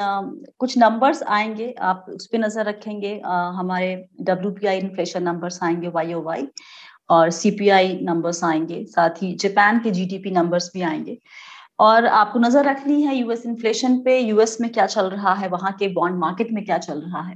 कुछ 0.59 0.77
नंबर्स 0.79 1.23
आएँगे 1.39 1.75
आप 1.83 2.07
उस 2.09 2.27
पर 2.27 2.39
नज़र 2.39 2.65
रखेंगे 2.65 3.21
हमारे 3.57 3.95
W 4.23 4.51
P 4.51 4.67
I 4.67 4.79
inflation 4.79 5.23
numbers 5.23 5.63
आएँगे 5.63 5.89
वाई 5.89 6.13
ओ 6.15 6.23
वाई 6.23 6.47
और 7.11 7.31
सीपीआई 7.31 7.99
नंबर्स 8.03 8.45
आएँगे 8.45 8.85
साथ 8.91 9.23
ही 9.23 9.35
जापान 9.41 9.79
के 9.81 9.91
जीडीपी 9.91 10.31
नंबर्स 10.31 10.71
भी 10.75 10.83
आएँगे। 10.83 11.19
और 11.81 12.07
आपको 12.07 12.39
नज़र 12.39 12.65
रखनी 12.65 13.03
है 13.03 13.15
यूएस 13.17 13.43
इन्फ्लेशन 13.47 13.99
पे 14.05 14.19
यूएस 14.19 14.57
में 14.61 14.71
क्या 14.73 14.87
चल 14.87 15.09
रहा 15.11 15.33
है 15.35 15.49
वहाँ 15.49 15.73
के 15.79 15.89
बॉन्ड 15.95 16.17
मार्केट 16.19 16.53
में 16.53 16.65
क्या 16.65 16.79
चल 16.79 17.01
रहा 17.01 17.23
है। 17.23 17.35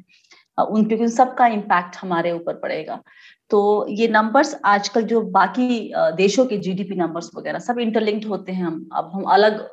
उन 0.63 0.85
क्योंकि 0.85 1.09
सबका 1.09 1.47
इम्पैक्ट 1.47 1.97
हमारे 1.97 2.33
ऊपर 2.33 2.55
पड़ेगा। 2.55 3.03
तो 3.51 3.87
ये 3.91 4.09
नंबर्स 4.09 4.55
आजकल 4.65 5.03
जो 5.03 5.21
बाकी 5.33 5.93
देशों 6.17 6.47
के 6.47 6.57
जीडीपी 6.59 6.95
नंबर्स 6.95 7.31
वगैरह 7.37 7.59
सब 7.59 7.79
इंटरलिंक्ड 7.79 8.27
होते 8.29 8.53
हैं 8.53 8.65
हम। 8.65 8.89
अब 8.93 9.11
हम 9.15 9.23
अलग 9.33 9.69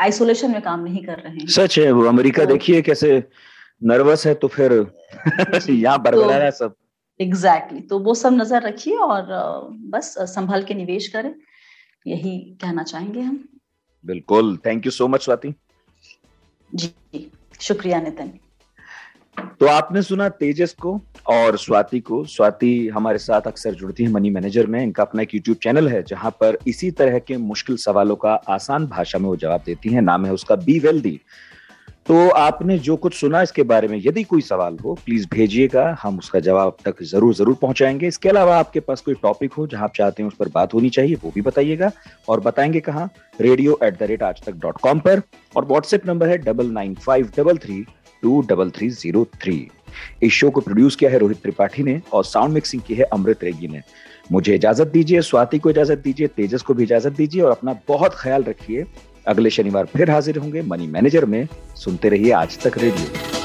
आइसोलेशन 0.00 0.50
में 0.50 0.60
काम 0.62 0.80
नहीं 0.80 1.04
कर 1.04 1.18
रहे 1.18 1.32
हैं। 1.32 1.46
सच 1.46 1.78
है 1.78 1.90
वो 1.92 2.04
अमेरिका 2.06 2.44
तो, 2.44 2.52
देखिए 2.52 2.82
कैसे 2.82 3.22
नर्वस 3.82 4.26
है 4.26 4.34
तो 4.34 4.48
फिर 4.48 4.72
यहाँ 5.70 6.02
बरबरा 6.02 6.26
तो, 6.26 6.42
है 6.42 6.50
सब। 6.50 6.74
एग्जैक्टली 7.20 7.78
exactly, 7.78 7.88
तो 7.90 7.98
वो 7.98 8.14
सब 8.14 8.32
नज़र 8.32 8.62
रखिए 8.62 8.96
और 8.96 9.26
बस 9.90 10.14
संभल 10.18 10.62
के 10.62 10.74
निवेश 10.74 11.08
करें। 11.08 11.34
यही 12.06 12.38
कहना 12.60 12.82
चाहेंगे 12.82 13.20
हम। 13.20 13.38
बिल्कुल 14.04 14.56
thank 14.66 14.86
you 14.86 14.92
so 14.92 15.08
much 15.08 15.24
Swati. 15.24 15.54
जी 16.70 17.30
शुक्रिया 17.60 18.00
नितिन। 18.00 18.32
तो 19.60 19.66
आपने 19.66 20.02
सुना 20.02 20.28
तेजस 20.30 20.72
को 20.80 21.00
और 21.26 21.56
स्वाति 21.58 22.00
को। 22.00 22.22
स्वाति 22.26 22.70
हमारे 22.88 23.18
साथ 23.18 23.46
अक्सर 23.46 23.74
जुड़ती 23.74 24.04
है 24.04 24.10
मनी 24.10 24.30
मैनेजर 24.30 24.66
में। 24.66 24.82
इनका 24.82 25.02
अपना 25.02 25.22
एक 25.22 25.34
यूट्यूब 25.34 25.56
चैनल 25.62 25.88
है, 25.88 26.02
जहाँ 26.02 26.30
पर 26.40 26.58
इसी 26.66 26.90
तरह 26.90 27.18
के 27.18 27.36
मुश्किल 27.36 27.76
सवालों 27.76 28.16
का 28.16 28.34
आसान 28.48 28.86
भाषा 28.86 29.18
में 29.18 29.26
वो 29.26 29.36
जवाब 29.36 29.62
देती 29.66 29.92
हैं। 29.92 30.02
नाम 30.02 30.26
है 30.26 30.32
उसका 30.32 30.56
बी 30.56 30.78
वेल्दी 30.78 31.20
तो 32.06 32.28
आपने 32.30 32.78
जो 32.78 32.94
कुछ 32.96 33.14
सुना 33.14 33.40
इसके 33.42 33.62
बारे 33.62 33.88
में, 33.88 34.00
यदि 34.04 34.22
कोई 34.24 34.40
सवाल 34.40 34.76
हो 34.84 34.94
प्लीज़ 35.04 35.26
भेजिएगा। 35.32 35.96
हम 36.02 36.18
उसका 36.18 36.40
जवाब 36.40 36.76
तक 36.84 37.02
ज़रूर 37.02 37.34
ज़रूर 37.34 37.54
पहुंचाएँगे। 37.62 38.06
इसके 38.08 38.28
अलावा 38.28 38.56
आपके 38.58 38.80
पास 38.80 39.00
कोई 39.00 39.14
टॉपिक 39.22 39.52
हो, 39.52 39.66
जहाँ 39.66 39.84
आप 39.84 39.92
चाहते 39.94 40.22
हैं 40.22 40.28
उस 40.28 40.36
पर 40.36 40.48
बात 40.48 40.74
होनी 40.74 40.90
चाहिए, 40.90 41.14
वो 41.14 41.32
भी 41.34 41.40
बताइएगा। 41.40 41.90
और 42.28 42.40
बताएँगे 42.40 42.80
कहा? 42.80 43.08
रेडियो 43.40 43.78
एट 43.84 43.98
द 43.98 44.02
रेट 44.02 44.22
आज 44.22 44.42
तक 44.46 44.54
डॉट 44.54 44.80
कॉम 44.80 45.00
पर। 45.00 45.22
और 45.56 45.64
व्हाट्सएप 45.64 46.06
नंबर 46.06 46.28
है 46.28 46.38
double 46.38 46.70
nine 46.70 46.94
five 46.96 47.30
double 47.36 47.58
three 47.58 47.84
two 48.22 48.40
double 48.50 48.70
three 48.70 48.88
zero 48.90 49.24
three 49.42 49.68
इस 50.22 50.32
शो 50.32 50.50
को 50.50 50.60
प्रोड्यूस 50.60 50.96
किया 50.96 51.10
है 51.10 51.18
रोहित 51.18 51.40
त्रिपाठी 51.42 51.82
ने 51.82 52.00
और 52.12 52.24
साउंड 52.24 52.54
मिक्सिंग 52.54 52.82
की 52.82 52.94
है 52.94 53.04
अमृत 53.04 53.44
रेगी 53.44 53.68
ने। 53.68 53.80
मुझे 54.32 54.54
इजाज़त 54.54 54.86
दीजिए, 54.86 55.20
स्वाति 55.20 55.58
को 55.58 55.70
इजाज़त 55.70 55.98
दीजिए, 55.98 56.26
तेजस 56.26 56.62
को 56.62 56.74
भी 56.74 56.82
इजाज़त 56.82 57.12
दीजिए 57.12 57.42
और 57.42 57.50
अपना 57.50 57.78
बहुत 57.88 58.14
ख्याल 58.14 58.42
रखिए। 58.42 58.84
अगले 59.26 59.50
शनिवार 59.50 59.86
फिर 59.86 60.10
हाजिर 60.10 60.38
होंगे 60.38 60.62
मनी 60.62 60.86
मैनेजर 60.86 61.24
में। 61.24 61.46
सुनते 61.76 62.08
रहिए 62.08 62.30
आज 62.32 62.58
तक 62.58 62.78
रेडियो। 62.78 63.37